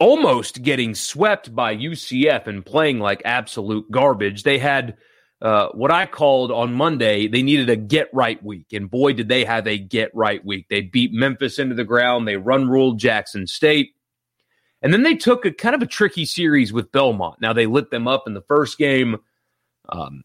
almost 0.00 0.62
getting 0.62 0.94
swept 0.94 1.54
by 1.54 1.76
UCF 1.76 2.46
and 2.46 2.64
playing 2.64 2.98
like 2.98 3.22
absolute 3.24 3.90
garbage, 3.90 4.42
they 4.42 4.58
had 4.58 4.96
uh, 5.42 5.68
what 5.68 5.90
I 5.90 6.06
called 6.06 6.50
on 6.50 6.74
Monday. 6.74 7.28
They 7.28 7.42
needed 7.42 7.68
a 7.68 7.76
get 7.76 8.08
right 8.12 8.42
week, 8.42 8.72
and 8.72 8.90
boy, 8.90 9.12
did 9.12 9.28
they 9.28 9.44
have 9.44 9.66
a 9.66 9.78
get 9.78 10.10
right 10.14 10.44
week. 10.44 10.66
They 10.68 10.80
beat 10.80 11.12
Memphis 11.12 11.58
into 11.58 11.74
the 11.74 11.84
ground. 11.84 12.26
They 12.26 12.36
run 12.36 12.68
ruled 12.68 12.98
Jackson 12.98 13.46
State. 13.46 13.94
And 14.80 14.92
then 14.92 15.02
they 15.02 15.14
took 15.14 15.46
a 15.46 15.50
kind 15.50 15.74
of 15.74 15.80
a 15.80 15.86
tricky 15.86 16.26
series 16.26 16.72
with 16.72 16.92
Belmont. 16.92 17.40
Now 17.40 17.54
they 17.54 17.64
lit 17.64 17.90
them 17.90 18.06
up 18.06 18.24
in 18.26 18.34
the 18.34 18.42
first 18.42 18.76
game. 18.76 19.16
Um, 19.88 20.24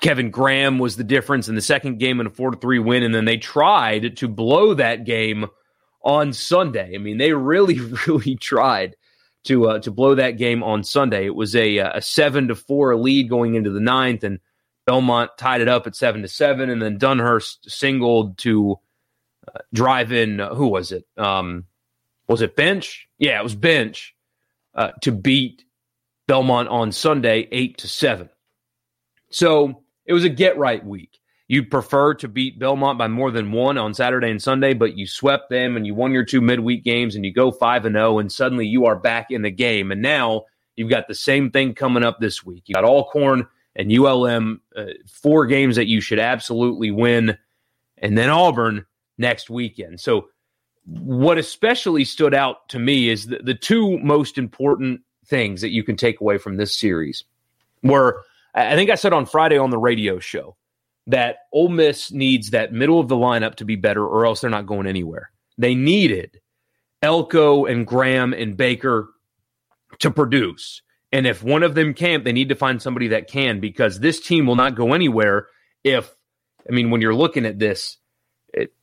Kevin 0.00 0.30
Graham 0.30 0.78
was 0.78 0.96
the 0.96 1.04
difference 1.04 1.48
in 1.48 1.54
the 1.54 1.62
second 1.62 1.98
game 1.98 2.20
in 2.20 2.26
a 2.26 2.30
four 2.30 2.50
to 2.50 2.58
three 2.58 2.78
win, 2.78 3.02
and 3.02 3.14
then 3.14 3.24
they 3.24 3.38
tried 3.38 4.18
to 4.18 4.28
blow 4.28 4.74
that 4.74 5.04
game 5.04 5.46
on 6.06 6.32
Sunday. 6.32 6.92
I 6.94 6.98
mean, 6.98 7.18
they 7.18 7.32
really, 7.32 7.80
really 8.06 8.36
tried 8.36 8.96
to 9.44 9.68
uh, 9.68 9.78
to 9.80 9.90
blow 9.90 10.14
that 10.14 10.38
game 10.38 10.62
on 10.62 10.84
Sunday. 10.84 11.26
It 11.26 11.34
was 11.34 11.54
a 11.54 11.78
a 11.78 12.00
seven 12.00 12.48
to 12.48 12.54
four 12.54 12.96
lead 12.96 13.28
going 13.28 13.56
into 13.56 13.70
the 13.70 13.80
ninth, 13.80 14.24
and 14.24 14.38
Belmont 14.86 15.32
tied 15.36 15.60
it 15.60 15.68
up 15.68 15.86
at 15.86 15.96
seven 15.96 16.22
to 16.22 16.28
seven, 16.28 16.70
and 16.70 16.80
then 16.80 16.98
Dunhurst 16.98 17.70
singled 17.70 18.38
to 18.38 18.78
uh, 19.46 19.58
drive 19.74 20.12
in. 20.12 20.40
Uh, 20.40 20.54
who 20.54 20.68
was 20.68 20.92
it? 20.92 21.06
Um, 21.16 21.64
was 22.28 22.40
it 22.40 22.56
Bench? 22.56 23.08
Yeah, 23.18 23.38
it 23.38 23.44
was 23.44 23.54
Bench 23.54 24.14
uh, 24.74 24.92
to 25.02 25.12
beat 25.12 25.64
Belmont 26.28 26.68
on 26.68 26.92
Sunday 26.92 27.48
eight 27.50 27.78
to 27.78 27.88
seven. 27.88 28.30
So 29.30 29.82
it 30.04 30.12
was 30.12 30.24
a 30.24 30.28
get 30.28 30.56
right 30.56 30.84
week. 30.84 31.15
You 31.48 31.64
prefer 31.64 32.14
to 32.14 32.28
beat 32.28 32.58
Belmont 32.58 32.98
by 32.98 33.06
more 33.06 33.30
than 33.30 33.52
one 33.52 33.78
on 33.78 33.94
Saturday 33.94 34.30
and 34.30 34.42
Sunday, 34.42 34.74
but 34.74 34.96
you 34.96 35.06
swept 35.06 35.48
them 35.48 35.76
and 35.76 35.86
you 35.86 35.94
won 35.94 36.12
your 36.12 36.24
two 36.24 36.40
midweek 36.40 36.82
games 36.82 37.14
and 37.14 37.24
you 37.24 37.32
go 37.32 37.52
5 37.52 37.84
and 37.84 37.94
0 37.94 38.18
and 38.18 38.32
suddenly 38.32 38.66
you 38.66 38.86
are 38.86 38.96
back 38.96 39.30
in 39.30 39.42
the 39.42 39.50
game. 39.50 39.92
And 39.92 40.02
now 40.02 40.46
you've 40.74 40.90
got 40.90 41.06
the 41.06 41.14
same 41.14 41.50
thing 41.50 41.74
coming 41.74 42.02
up 42.02 42.18
this 42.18 42.44
week. 42.44 42.64
You 42.66 42.74
got 42.74 42.84
Alcorn 42.84 43.46
and 43.76 43.92
ULM, 43.92 44.60
uh, 44.74 44.86
four 45.06 45.46
games 45.46 45.76
that 45.76 45.86
you 45.86 46.00
should 46.00 46.18
absolutely 46.18 46.90
win, 46.90 47.36
and 47.98 48.18
then 48.18 48.30
Auburn 48.30 48.86
next 49.18 49.50
weekend. 49.50 50.00
So, 50.00 50.28
what 50.84 51.36
especially 51.36 52.04
stood 52.04 52.32
out 52.32 52.68
to 52.68 52.78
me 52.78 53.08
is 53.08 53.26
the, 53.26 53.38
the 53.38 53.54
two 53.54 53.98
most 53.98 54.38
important 54.38 55.00
things 55.26 55.60
that 55.60 55.70
you 55.70 55.82
can 55.82 55.96
take 55.96 56.20
away 56.20 56.38
from 56.38 56.56
this 56.56 56.76
series 56.76 57.24
were 57.82 58.22
I 58.54 58.74
think 58.76 58.90
I 58.90 58.94
said 58.94 59.12
on 59.12 59.26
Friday 59.26 59.58
on 59.58 59.70
the 59.70 59.78
radio 59.78 60.18
show 60.18 60.56
that 61.06 61.36
Ole 61.52 61.68
Miss 61.68 62.10
needs 62.10 62.50
that 62.50 62.72
middle 62.72 63.00
of 63.00 63.08
the 63.08 63.16
lineup 63.16 63.56
to 63.56 63.64
be 63.64 63.76
better, 63.76 64.04
or 64.04 64.26
else 64.26 64.40
they're 64.40 64.50
not 64.50 64.66
going 64.66 64.86
anywhere. 64.86 65.30
They 65.58 65.74
needed 65.74 66.40
Elko 67.02 67.66
and 67.66 67.86
Graham 67.86 68.32
and 68.32 68.56
Baker 68.56 69.08
to 70.00 70.10
produce. 70.10 70.82
And 71.12 71.26
if 71.26 71.42
one 71.42 71.62
of 71.62 71.74
them 71.74 71.94
can't, 71.94 72.24
they 72.24 72.32
need 72.32 72.48
to 72.48 72.56
find 72.56 72.82
somebody 72.82 73.08
that 73.08 73.28
can 73.28 73.60
because 73.60 74.00
this 74.00 74.20
team 74.20 74.46
will 74.46 74.56
not 74.56 74.74
go 74.74 74.92
anywhere 74.92 75.46
if, 75.84 76.12
I 76.68 76.72
mean, 76.72 76.90
when 76.90 77.00
you're 77.00 77.14
looking 77.14 77.46
at 77.46 77.58
this, 77.58 77.96
it, 78.52 78.74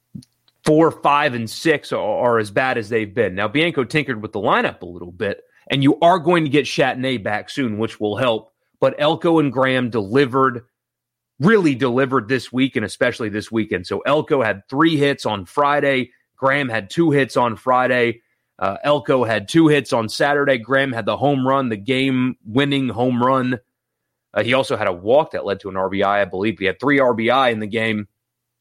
four, 0.63 0.89
five, 0.89 1.33
and 1.33 1.49
six 1.49 1.91
are, 1.91 1.99
are, 1.99 2.39
as 2.39 2.49
bad 2.49 2.77
as 2.77 2.88
they've 2.88 3.13
been. 3.13 3.36
Now, 3.36 3.49
Bianco 3.49 3.83
tinkered 3.83 4.21
with 4.21 4.31
the 4.31 4.39
lineup 4.39 4.81
a 4.81 4.86
little 4.86 5.12
bit, 5.12 5.41
and 5.69 5.83
you 5.83 5.99
are 5.99 6.19
going 6.19 6.45
to 6.45 6.49
get 6.49 6.65
Chatagnier 6.65 7.21
back 7.21 7.49
soon, 7.49 7.77
which 7.77 7.99
will 7.99 8.15
help 8.15 8.53
but 8.83 8.95
Elko 8.99 9.39
and 9.39 9.49
Graham 9.49 9.89
delivered, 9.89 10.65
really 11.43 11.75
delivered 11.75 12.27
this 12.27 12.51
week 12.51 12.75
and 12.75 12.86
especially 12.86 13.29
this 13.29 13.51
weekend. 13.51 13.88
So 13.88 13.99
Elko 13.99 14.41
had 14.41 14.67
three 14.69 14.97
hits 14.97 15.25
on 15.25 15.45
Friday. 15.45 16.12
Graham 16.36 16.69
had 16.69 16.89
two 16.89 17.12
hits 17.12 17.38
on 17.38 17.56
Friday. 17.56 18.21
Uh, 18.60 18.77
Elko 18.84 19.23
had 19.23 19.47
two 19.47 19.67
hits 19.67 19.93
on 19.93 20.10
Saturday. 20.10 20.58
Graham 20.58 20.93
had 20.93 21.06
the 21.06 21.17
home 21.17 21.47
run, 21.47 21.69
the 21.69 21.77
game 21.77 22.36
winning 22.45 22.89
home 22.89 23.21
run. 23.21 23.60
Uh, 24.34 24.43
he 24.43 24.53
also 24.53 24.75
had 24.77 24.88
a 24.88 24.93
walk 24.93 25.32
that 25.32 25.45
led 25.45 25.60
to 25.62 25.69
an 25.69 25.75
RBI, 25.75 26.06
I 26.06 26.25
believe. 26.25 26.60
He 26.60 26.65
had 26.65 26.79
three 26.79 26.99
RBI 26.99 27.51
in 27.51 27.60
the 27.60 27.67
game. 27.67 28.08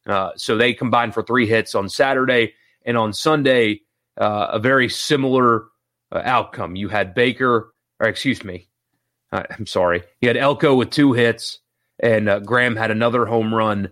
Uh, 0.06 0.30
so 0.36 0.56
they 0.56 0.74
combined 0.74 1.14
for 1.14 1.22
three 1.22 1.46
hits 1.46 1.74
on 1.74 1.88
Saturday. 1.88 2.54
And 2.84 2.96
on 2.96 3.12
Sunday, 3.12 3.80
uh, 4.20 4.48
a 4.52 4.58
very 4.58 4.88
similar 4.88 5.66
uh, 6.10 6.22
outcome. 6.24 6.76
You 6.76 6.88
had 6.88 7.14
Baker, 7.14 7.72
or 8.00 8.08
excuse 8.08 8.44
me, 8.44 8.68
uh, 9.30 9.44
I'm 9.50 9.66
sorry. 9.66 10.02
you 10.20 10.28
had 10.28 10.36
Elko 10.36 10.74
with 10.74 10.90
two 10.90 11.12
hits, 11.12 11.58
and 11.98 12.28
uh, 12.28 12.40
Graham 12.40 12.76
had 12.76 12.90
another 12.90 13.26
home 13.26 13.54
run. 13.54 13.90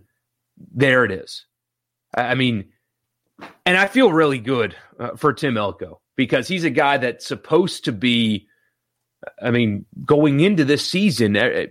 There 0.74 1.04
it 1.04 1.12
is. 1.12 1.46
I, 2.14 2.34
mean, 2.34 2.70
and 3.64 3.76
I 3.76 3.86
feel 3.86 4.12
really 4.12 4.38
good 4.38 4.74
uh, 4.98 5.16
for 5.16 5.32
Tim 5.32 5.56
Elko 5.56 6.00
because 6.16 6.48
he's 6.48 6.64
a 6.64 6.70
guy 6.70 6.98
that's 6.98 7.26
supposed 7.26 7.84
to 7.84 7.92
be. 7.92 8.46
I 9.42 9.50
mean, 9.50 9.84
going 10.04 10.40
into 10.40 10.64
this 10.64 10.88
season, 10.88 11.36
uh, 11.36 11.66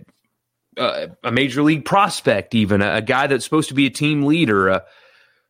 uh, 0.76 1.08
a 1.24 1.32
major 1.32 1.62
league 1.62 1.84
prospect, 1.84 2.54
even 2.54 2.80
a, 2.80 2.96
a, 2.96 3.02
guy 3.02 3.26
that's 3.26 3.44
supposed 3.44 3.70
to 3.70 3.74
be 3.74 3.86
a 3.86 3.90
team 3.90 4.22
leader, 4.22 4.68
a, 4.68 4.84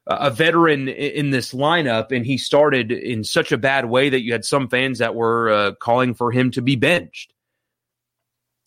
a 0.07 0.31
veteran 0.31 0.89
in 0.89 1.31
this 1.31 1.53
lineup, 1.53 2.11
and 2.11 2.25
he 2.25 2.39
started 2.39 2.91
in 2.91 3.23
such 3.23 3.53
a 3.53 3.59
bad 3.59 3.85
way 3.85 4.09
that 4.09 4.23
you 4.23 4.33
had 4.33 4.47
some 4.47 4.69
fans 4.69 4.99
that 4.99 5.15
were 5.15 5.51
uh, 5.51 5.73
calling 5.75 6.15
for 6.15 6.33
him 6.33 6.51
to 6.53 6.63
be 6.63 6.75
benched. 6.75 7.35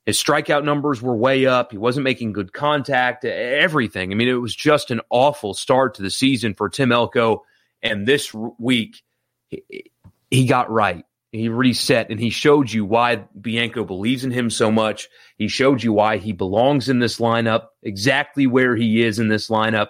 His 0.06 0.22
strikeout 0.22 0.66
numbers 0.66 1.02
were 1.02 1.16
way 1.16 1.46
up. 1.46 1.72
He 1.72 1.78
wasn't 1.78 2.04
making 2.04 2.34
good 2.34 2.52
contact, 2.52 3.24
everything. 3.24 4.12
I 4.12 4.16
mean, 4.16 4.28
it 4.28 4.34
was 4.34 4.56
just 4.56 4.92
an 4.92 5.02
awful 5.10 5.54
start 5.54 5.96
to 5.96 6.02
the 6.02 6.10
season 6.10 6.54
for 6.54 6.70
Tim 6.70 6.92
Elko. 6.92 7.44
And 7.82 8.06
this 8.06 8.34
week, 8.34 9.02
he 10.30 10.46
got 10.46 10.70
right. 10.70 11.06
He 11.32 11.50
reset 11.50 12.10
and 12.10 12.20
he 12.20 12.30
showed 12.30 12.72
you 12.72 12.86
why 12.86 13.24
Bianco 13.40 13.84
believes 13.84 14.24
in 14.24 14.32
him 14.32 14.50
so 14.50 14.70
much. 14.70 15.10
He 15.38 15.48
showed 15.48 15.82
you 15.82 15.92
why 15.92 16.18
he 16.18 16.32
belongs 16.32 16.90
in 16.90 17.00
this 17.00 17.18
lineup, 17.18 17.68
exactly 17.82 18.46
where 18.46 18.76
he 18.76 19.04
is 19.04 19.20
in 19.20 19.30
this 19.30 19.50
lineup. 19.50 19.88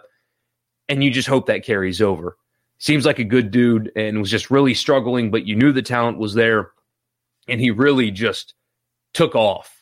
And 0.88 1.04
you 1.04 1.12
just 1.12 1.28
hope 1.28 1.47
that 1.47 1.65
carries 1.65 2.02
over. 2.02 2.38
Seems 2.78 3.06
like 3.06 3.19
a 3.19 3.23
good 3.23 3.52
dude 3.52 3.91
and 3.95 4.19
was 4.19 4.30
just 4.30 4.52
really 4.52 4.73
struggling, 4.73 5.32
but 5.32 5.45
you 5.45 5.56
knew 5.56 5.71
the 5.71 5.82
talent 5.82 6.17
was 6.17 6.34
there. 6.34 6.71
And 7.47 7.60
he 7.60 7.71
really 7.71 8.12
just 8.12 8.54
took 9.13 9.36
off 9.36 9.72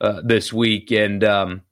uh, 0.00 0.20
this 0.24 0.52
week. 0.52 0.90
And 0.90 1.22
um, 1.24 1.62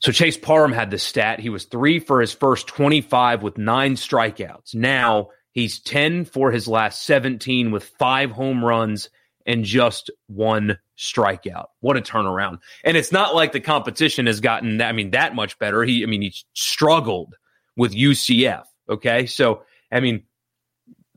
so 0.00 0.12
Chase 0.12 0.36
Parham 0.36 0.72
had 0.72 0.90
the 0.90 0.98
stat. 0.98 1.40
He 1.40 1.50
was 1.50 1.64
three 1.64 1.98
for 1.98 2.20
his 2.20 2.32
first 2.32 2.66
25 2.68 3.42
with 3.42 3.58
nine 3.58 3.94
strikeouts. 3.94 4.74
Now 4.74 5.28
he's 5.52 5.80
10 5.80 6.24
for 6.24 6.50
his 6.50 6.66
last 6.68 7.02
17 7.02 7.70
with 7.70 7.84
five 7.98 8.30
home 8.30 8.64
runs 8.64 9.10
and 9.46 9.64
just 9.64 10.10
one 10.26 10.78
strikeout. 10.96 11.66
What 11.80 11.96
a 11.96 12.00
turnaround. 12.00 12.58
And 12.84 12.96
it's 12.96 13.12
not 13.12 13.34
like 13.34 13.52
the 13.52 13.60
competition 13.60 14.26
has 14.26 14.40
gotten, 14.40 14.80
I 14.82 14.92
mean, 14.92 15.10
that 15.12 15.34
much 15.34 15.58
better. 15.58 15.82
He, 15.84 16.02
I 16.02 16.06
mean, 16.06 16.22
he 16.22 16.34
struggled 16.54 17.34
with 17.76 17.92
UCF. 17.92 18.64
Okay. 18.88 19.26
So, 19.26 19.62
I 19.90 20.00
mean, 20.00 20.24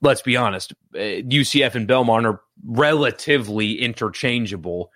let's 0.01 0.21
be 0.21 0.37
honest, 0.37 0.73
UCF 0.93 1.75
uh, 1.75 1.77
and 1.79 1.87
Belmont 1.87 2.25
are 2.25 2.41
relatively 2.65 3.79
interchangeable. 3.79 4.91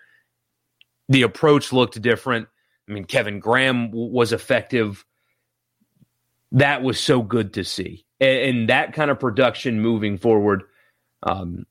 The 1.08 1.22
approach 1.22 1.72
looked 1.72 2.00
different. 2.00 2.48
I 2.88 2.92
mean, 2.92 3.04
Kevin 3.04 3.40
Graham 3.40 3.90
w- 3.90 4.12
was 4.12 4.32
effective. 4.32 5.04
That 6.52 6.82
was 6.82 6.98
so 6.98 7.22
good 7.22 7.54
to 7.54 7.64
see. 7.64 8.06
And, 8.20 8.38
and 8.38 8.68
that 8.68 8.92
kind 8.92 9.10
of 9.10 9.20
production 9.20 9.80
moving 9.80 10.18
forward 10.18 10.64
um, 11.22 11.66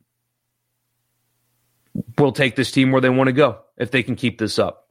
will 2.17 2.31
take 2.31 2.55
this 2.55 2.71
team 2.71 2.91
where 2.91 3.01
they 3.01 3.09
want 3.09 3.27
to 3.27 3.33
go 3.33 3.59
if 3.77 3.91
they 3.91 4.03
can 4.03 4.15
keep 4.15 4.37
this 4.39 4.59
up. 4.59 4.87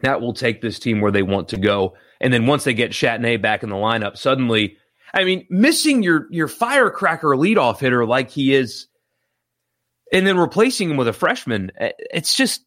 That 0.00 0.20
will 0.20 0.34
take 0.34 0.60
this 0.60 0.78
team 0.78 1.00
where 1.00 1.12
they 1.12 1.22
want 1.22 1.48
to 1.48 1.56
go. 1.56 1.94
And 2.20 2.32
then 2.32 2.46
once 2.46 2.64
they 2.64 2.74
get 2.74 2.90
Chatagnier 2.90 3.40
back 3.40 3.62
in 3.62 3.70
the 3.70 3.76
lineup, 3.76 4.18
suddenly, 4.18 4.76
I 5.14 5.24
mean, 5.24 5.46
missing 5.48 6.02
your 6.02 6.26
your 6.30 6.48
firecracker 6.48 7.28
leadoff 7.28 7.78
hitter 7.78 8.04
like 8.04 8.30
he 8.30 8.54
is, 8.54 8.88
and 10.12 10.26
then 10.26 10.36
replacing 10.36 10.90
him 10.90 10.98
with 10.98 11.08
a 11.08 11.14
freshman, 11.14 11.72
it's 11.78 12.36
just 12.36 12.65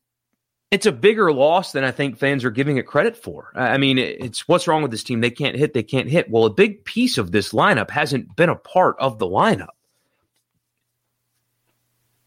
it's 0.72 0.86
a 0.86 0.92
bigger 0.92 1.34
loss 1.34 1.72
than 1.72 1.84
I 1.84 1.92
think 1.92 2.18
fans 2.18 2.46
are 2.46 2.52
giving 2.52 2.78
it 2.78 2.86
credit 2.86 3.18
for. 3.18 3.52
I 3.56 3.78
mean, 3.78 3.98
it's 3.98 4.48
what's 4.48 4.68
wrong 4.68 4.82
with 4.84 4.92
this 4.92 5.04
team? 5.04 5.22
They 5.22 5.32
can't 5.32 5.56
hit, 5.56 5.74
they 5.74 5.84
can't 5.84 6.08
hit. 6.08 6.30
Well, 6.30 6.46
a 6.46 6.54
big 6.54 6.86
piece 6.86 7.18
of 7.18 7.32
this 7.32 7.54
lineup 7.54 7.90
hasn't 7.90 8.36
been 8.36 8.50
a 8.50 8.56
part 8.56 8.96
of 9.00 9.18
the 9.18 9.26
lineup. 9.26 9.70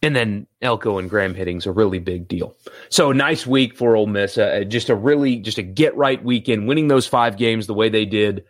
And 0.04 0.16
then 0.16 0.48
Elko 0.60 0.98
and 0.98 1.08
Graham 1.08 1.34
hitting's 1.34 1.66
a 1.66 1.72
really 1.72 2.00
big 2.00 2.26
deal. 2.26 2.56
So 2.88 3.12
nice 3.12 3.46
week 3.46 3.76
for 3.76 3.94
Ole 3.94 4.08
Miss. 4.08 4.36
Uh, 4.36 4.64
just 4.66 4.88
a 4.88 4.96
really 4.96 5.36
just 5.36 5.58
a 5.58 5.62
get 5.62 5.96
right 5.96 6.22
weekend, 6.22 6.66
winning 6.66 6.88
those 6.88 7.06
five 7.06 7.36
games 7.36 7.68
the 7.68 7.74
way 7.74 7.88
they 7.88 8.04
did. 8.04 8.44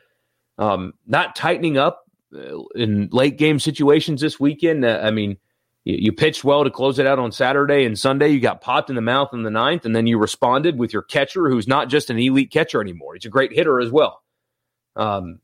Um, 0.57 0.95
not 1.07 1.37
tightening 1.37 1.77
up 1.77 2.07
uh, 2.35 2.63
in 2.75 3.11
late 3.13 3.37
game 3.37 3.59
situations 3.59 4.23
this 4.23 4.41
weekend. 4.41 4.87
Uh, 4.87 5.01
I 5.03 5.11
mean, 5.11 5.37
you, 5.85 5.97
you, 5.99 6.13
pitched 6.13 6.45
well 6.45 6.65
to 6.65 6.71
close 6.71 6.99
it 6.99 7.07
out 7.07 7.19
on 7.19 7.33
Saturday 7.33 7.85
and 7.85 7.99
Sunday. 7.99 8.29
You 8.29 8.41
got 8.41 8.61
popped 8.61 8.91
in 8.91 8.97
the 8.97 9.03
mouth 9.03 9.31
in 9.33 9.43
the 9.43 9.51
ninth, 9.51 9.85
and 9.85 9.95
then 9.95 10.07
you 10.07 10.19
responded 10.19 10.79
with 10.79 10.93
your 10.93 11.03
catcher, 11.03 11.49
who's 11.49 11.69
not 11.69 11.89
just 11.89 12.11
an 12.11 12.19
elite 12.19 12.51
catcher 12.51 12.81
anymore. 12.81 13.15
He's 13.15 13.25
a 13.25 13.31
great 13.31 13.53
hitter 13.53 13.81
as 13.81 13.91
well. 13.91 14.23
Um, 14.97 15.41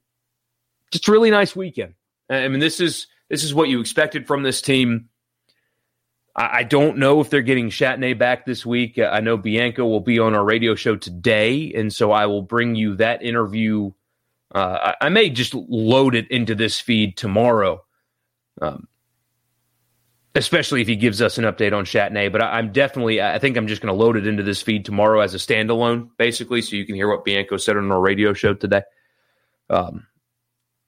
just 0.91 1.09
really 1.09 1.31
nice 1.31 1.55
weekend. 1.55 1.95
I 2.31 2.49
mean, 2.49 2.61
this 2.61 2.81
is 2.81 3.07
this 3.29 3.45
is 3.45 3.55
what 3.55 3.69
you 3.69 3.81
expected 3.81 4.27
from 4.27 4.43
this 4.43 4.61
team. 4.61 5.09
I, 6.41 6.63
don't 6.63 6.99
know 6.99 7.21
if 7.21 7.31
they're 7.31 7.43
getting 7.43 7.69
Chatagnier 7.69 8.17
back 8.17 8.47
this 8.47 8.65
week. 8.65 8.97
Uh, 8.97 9.11
I 9.13 9.21
know 9.21 9.37
Bianco 9.37 9.85
will 9.85 10.01
be 10.01 10.21
on 10.21 10.37
our 10.37 10.45
radio 10.45 10.77
show 10.77 10.95
today, 10.95 11.73
and 11.75 11.93
so 11.93 12.13
I 12.13 12.27
will 12.27 12.43
bring 12.43 12.77
you 12.77 12.95
that 12.97 13.25
interview. 13.25 13.91
Uh, 14.55 14.95
I, 15.01 15.07
I, 15.07 15.09
may 15.09 15.31
just 15.31 15.53
load 15.55 16.15
it 16.15 16.31
into 16.31 16.55
this 16.55 16.79
feed 16.79 17.17
tomorrow, 17.17 17.85
um, 18.63 18.87
especially 20.39 20.81
if 20.81 20.89
he 20.89 20.97
gives 20.97 21.21
us 21.21 21.37
an 21.39 21.45
update 21.45 21.77
on 21.77 21.85
Chatagnier. 21.85 22.33
But 22.33 22.43
I, 22.43 22.59
am 22.59 22.73
definitely, 22.73 23.21
I 23.21 23.39
think 23.39 23.57
I'm 23.57 23.67
just 23.67 23.83
going 23.83 23.95
to 23.95 23.99
load 23.99 24.17
it 24.17 24.27
into 24.27 24.43
this 24.43 24.63
feed 24.63 24.85
tomorrow 24.85 25.21
as 25.21 25.35
a 25.35 25.39
standalone, 25.39 26.11
basically, 26.17 26.63
so 26.63 26.77
you 26.77 26.87
can 26.87 26.95
hear 26.95 27.09
what 27.09 27.25
Bianco 27.25 27.57
said 27.57 27.77
on 27.77 27.91
our 27.91 28.01
radio 28.01 28.33
show 28.33 28.55
today. 28.55 28.83
Um, 29.69 30.07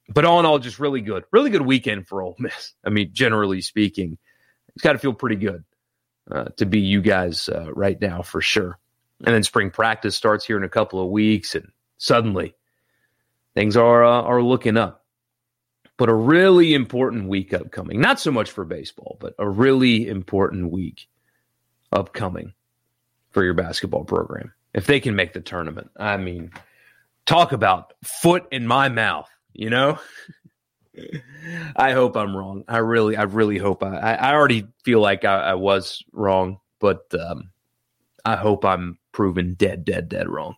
but 0.09 0.25
all 0.25 0.41
in 0.41 0.47
all, 0.47 0.59
just 0.59 0.79
really 0.79 1.01
good, 1.01 1.25
really 1.33 1.51
good 1.51 1.63
weekend 1.63 2.09
for 2.09 2.23
Ole 2.23 2.37
Miss. 2.39 2.75
I 2.85 2.91
mean, 2.91 3.11
generally 3.13 3.61
speaking 3.61 4.19
it's 4.75 4.83
got 4.83 4.93
to 4.93 4.99
feel 4.99 5.13
pretty 5.13 5.37
good 5.37 5.65
uh, 6.31 6.47
to 6.57 6.67
be 6.67 6.81
you 6.81 7.01
guys 7.01 7.49
uh, 7.49 7.73
right 7.75 8.01
now 8.01 8.23
for 8.23 8.41
sure. 8.41 8.79
And 9.25 9.35
then 9.35 9.43
spring 9.43 9.71
practice 9.71 10.17
starts 10.17 10.47
here 10.47 10.57
in 10.57 10.65
a 10.65 10.69
couple 10.69 11.03
of 11.03 11.11
weeks, 11.11 11.55
and 11.55 11.69
suddenly 11.99 12.55
things 13.55 13.77
are 13.77 14.05
uh, 14.05 14.23
are 14.23 14.43
looking 14.43 14.79
up. 14.79 15.00
But 16.01 16.09
a 16.09 16.15
really 16.15 16.73
important 16.73 17.29
week 17.29 17.53
upcoming. 17.53 18.01
Not 18.01 18.19
so 18.19 18.31
much 18.31 18.53
for 18.53 18.65
baseball, 18.65 19.19
but 19.21 19.35
a 19.39 19.47
really 19.47 20.09
important 20.09 20.73
week 20.73 21.07
upcoming 21.93 22.55
for 23.33 23.45
your 23.45 23.53
basketball 23.53 24.05
program. 24.05 24.55
If 24.73 24.87
they 24.87 25.01
can 25.01 25.15
make 25.15 25.35
the 25.35 25.43
tournament, 25.43 25.91
I 25.99 26.17
mean, 26.17 26.53
talk 27.27 27.53
about 27.53 27.93
foot 28.03 28.47
in 28.51 28.67
my 28.67 28.89
mouth, 28.89 29.29
you 29.53 29.69
know? 29.69 29.99
I 31.77 31.93
hope 31.93 32.17
I'm 32.17 32.35
wrong. 32.35 32.65
I 32.67 32.79
really, 32.79 33.19
I 33.19 33.25
really 33.25 33.59
hope 33.59 33.83
I. 33.83 33.99
I 33.99 34.33
already 34.33 34.69
feel 34.85 35.01
like 35.01 35.27
I, 35.27 35.51
I 35.51 35.55
was 35.55 36.03
wrong, 36.13 36.61
but 36.79 37.13
um, 37.15 37.51
I 38.25 38.37
hope 38.37 38.65
I'm 38.65 38.99
proven 39.13 39.53
dead, 39.53 39.85
dead, 39.85 40.09
dead 40.09 40.31
wrong 40.31 40.55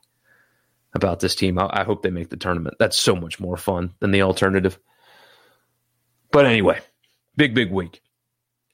about 0.95 1.19
this 1.19 1.35
team. 1.35 1.59
I, 1.59 1.81
I 1.81 1.83
hope 1.83 2.03
they 2.03 2.11
make 2.11 2.31
the 2.31 2.37
tournament. 2.37 2.77
That's 2.79 2.97
so 2.97 3.17
much 3.17 3.41
more 3.41 3.57
fun 3.57 3.95
than 3.99 4.13
the 4.13 4.23
alternative. 4.23 4.79
But 6.33 6.47
anyway, 6.47 6.81
big, 7.37 7.55
big 7.55 7.71
week. 7.71 8.01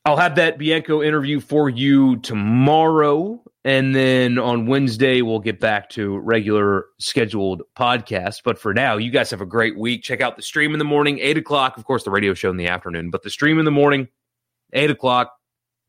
I'll 0.04 0.16
have 0.16 0.36
that 0.36 0.56
Bianco 0.56 1.02
interview 1.02 1.40
for 1.40 1.68
you 1.68 2.16
tomorrow. 2.20 3.42
And 3.64 3.94
then 3.94 4.38
on 4.38 4.66
Wednesday, 4.66 5.20
we'll 5.20 5.40
get 5.40 5.60
back 5.60 5.90
to 5.90 6.18
regular 6.20 6.86
scheduled 6.98 7.62
podcast. 7.76 8.36
But 8.42 8.58
for 8.58 8.72
now, 8.72 8.96
you 8.96 9.10
guys 9.10 9.30
have 9.30 9.42
a 9.42 9.46
great 9.46 9.76
week. 9.76 10.02
Check 10.02 10.22
out 10.22 10.36
the 10.36 10.42
stream 10.42 10.72
in 10.72 10.78
the 10.78 10.84
morning, 10.84 11.18
8 11.18 11.36
o'clock. 11.36 11.76
Of 11.76 11.84
course, 11.84 12.04
the 12.04 12.10
radio 12.10 12.32
show 12.32 12.48
in 12.48 12.56
the 12.56 12.68
afternoon, 12.68 13.10
but 13.10 13.22
the 13.22 13.28
stream 13.28 13.58
in 13.58 13.66
the 13.66 13.70
morning, 13.70 14.08
8 14.72 14.90
o'clock, 14.90 15.34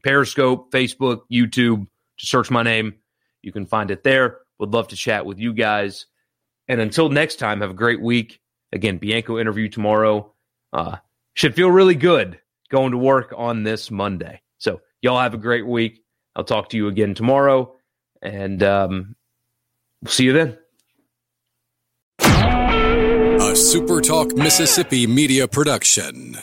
Periscope, 0.04 0.72
Facebook, 0.72 1.22
YouTube. 1.32 1.88
Just 2.18 2.32
search 2.32 2.52
my 2.52 2.64
name. 2.64 2.96
You 3.42 3.54
can 3.54 3.66
find 3.66 3.92
it 3.92 4.04
there. 4.04 4.40
Would 4.58 4.74
love 4.74 4.90
to 4.90 4.98
chat 4.98 5.26
with 5.26 5.40
you 5.40 5.54
guys. 5.54 6.08
And 6.68 6.82
until 6.82 7.08
next 7.08 7.38
time, 7.38 7.62
have 7.62 7.70
a 7.70 7.76
great 7.76 8.02
week. 8.02 8.42
Again, 8.74 8.98
Bianco 8.98 9.40
interview 9.40 9.70
tomorrow. 9.70 10.34
Uh, 10.74 10.98
should 11.40 11.56
feel 11.56 11.72
really 11.72 11.96
good 11.96 12.38
going 12.70 12.92
to 12.92 12.98
work 12.98 13.34
on 13.38 13.64
this 13.64 13.90
Monday. 13.90 14.42
So, 14.58 14.82
y'all 15.02 15.22
have 15.22 15.34
a 15.34 15.38
great 15.38 15.66
week. 15.66 16.04
I'll 16.36 16.44
talk 16.44 16.68
to 16.72 16.78
you 16.78 16.90
again 16.90 17.14
tomorrow, 17.14 17.78
and 18.22 18.62
um, 18.62 19.16
we'll 20.02 20.12
see 20.12 20.26
you 20.26 20.34
then. 20.34 20.58
A 22.20 23.54
SuperTalk 23.54 24.36
Mississippi 24.36 25.08
media 25.08 25.48
production. 25.48 26.36